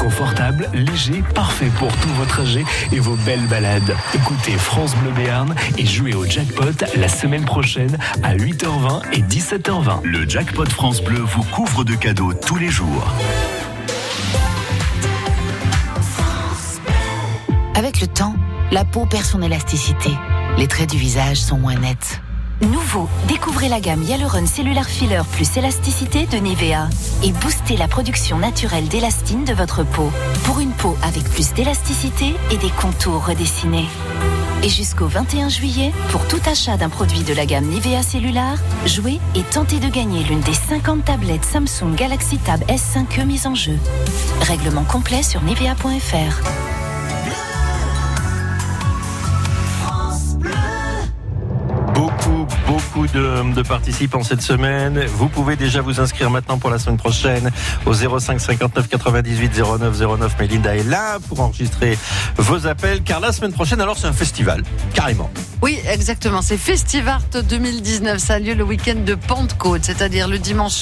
[0.00, 3.96] Confortable, léger, parfait pour tous vos trajets et vos belles balades.
[4.14, 6.64] Écoutez France Bleu Béarn et jouez au jackpot
[6.96, 10.02] la semaine prochaine à 8h20 et 17h20.
[10.02, 13.06] Le jackpot France Bleu vous couvre de cadeaux tous les jours.
[17.76, 18.34] Avec le temps,
[18.72, 20.10] la peau perd son élasticité.
[20.56, 22.20] Les traits du visage sont moins nets.
[22.62, 26.88] Nouveau, découvrez la gamme Hyaluron Cellular Filler plus élasticité de Nivea
[27.22, 30.10] et boostez la production naturelle d'élastine de votre peau
[30.44, 33.86] pour une peau avec plus d'élasticité et des contours redessinés.
[34.64, 38.56] Et jusqu'au 21 juillet, pour tout achat d'un produit de la gamme Nivea Cellular,
[38.86, 43.54] jouez et tentez de gagner l'une des 50 tablettes Samsung Galaxy Tab S5e mises en
[43.54, 43.78] jeu.
[44.40, 46.87] Règlement complet sur nivea.fr.
[51.98, 55.04] Beaucoup, beaucoup de, participants cette semaine.
[55.06, 57.50] Vous pouvez déjà vous inscrire maintenant pour la semaine prochaine
[57.86, 60.36] au 05 59 98 09 09.
[60.38, 61.98] Mélinda est là pour enregistrer
[62.36, 64.62] vos appels car la semaine prochaine, alors c'est un festival,
[64.94, 65.28] carrément.
[65.60, 66.40] Oui, exactement.
[66.40, 68.18] C'est Festivart 2019.
[68.18, 70.74] Ça a lieu le week-end de Pentecôte, c'est-à-dire le dimanche